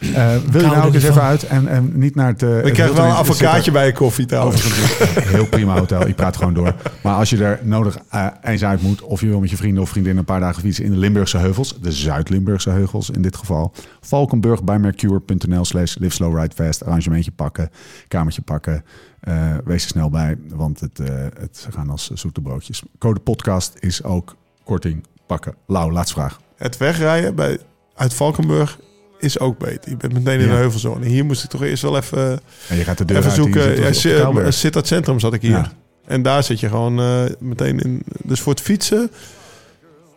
[0.00, 2.42] Eh, wil je nou ook eens even uit en, en niet naar het...
[2.42, 4.64] eh, Ik krijg wel een advocaatje bij je koffie trouwens.
[4.66, 6.06] Overigens, heel prima hotel.
[6.06, 6.74] Je praat gewoon door.
[7.02, 9.02] Maar als je er nodig eh, eens uit moet...
[9.02, 10.84] of je wil met je vrienden of vriendinnen een paar dagen fietsen...
[10.84, 13.72] in de Limburgse heuvels, de Zuid-Limburgse heuvels in dit geval...
[14.00, 16.84] Valkenburg bij mercure.nl slash live slow ride fast.
[16.84, 17.70] Arrangementje pakken,
[18.08, 18.84] kamertje pakken.
[19.20, 22.82] Eh, wees er snel bij, want het, eh, het, ze gaan als zoete broodjes.
[22.98, 25.54] Code podcast is ook korting pakken.
[25.66, 26.40] Lau, laatste vraag.
[26.56, 27.58] Het wegrijden bij,
[27.94, 28.78] uit Valkenburg
[29.18, 29.90] is ook beter.
[29.90, 30.50] Je bent meteen in Ja.
[30.52, 31.06] de heuvelzone.
[31.06, 33.94] Hier moest ik toch eerst wel even, En je gaat de deur even zoeken.
[33.94, 34.54] zit Kouwberg.
[34.54, 35.50] Sittard Centrum zat ik hier.
[35.50, 35.72] Ja.
[36.06, 38.02] En daar zit je gewoon eh, meteen in.
[38.24, 39.10] Dus voor het fietsen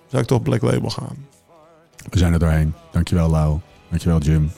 [0.07, 1.27] zou ik toch Black Label gaan.
[2.09, 2.73] We zijn er doorheen.
[2.91, 3.59] Dankjewel Lau.
[3.89, 4.51] Dankjewel Jim.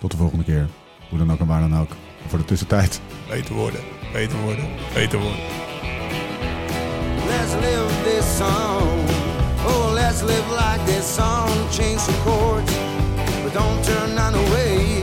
[0.00, 0.66] Tot de volgende keer.
[1.10, 1.90] Hoe dan ook en waar dan ook.
[2.26, 3.00] En voor de tussentijd.
[3.28, 3.80] Beter worden,
[4.12, 4.64] beter worden,
[4.94, 5.40] beter worden.
[7.28, 8.88] Let's live this song.
[9.66, 11.48] Oh, let's live like this song.
[11.70, 12.72] Change the chords,
[13.42, 15.02] but don't turn none away.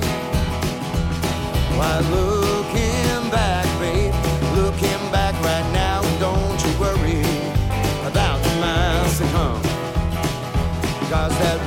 [1.78, 4.14] Why looking back, babe?
[4.56, 7.24] Looking back right now, don't you worry
[8.06, 9.62] about the miles to come.
[11.10, 11.63] Cause that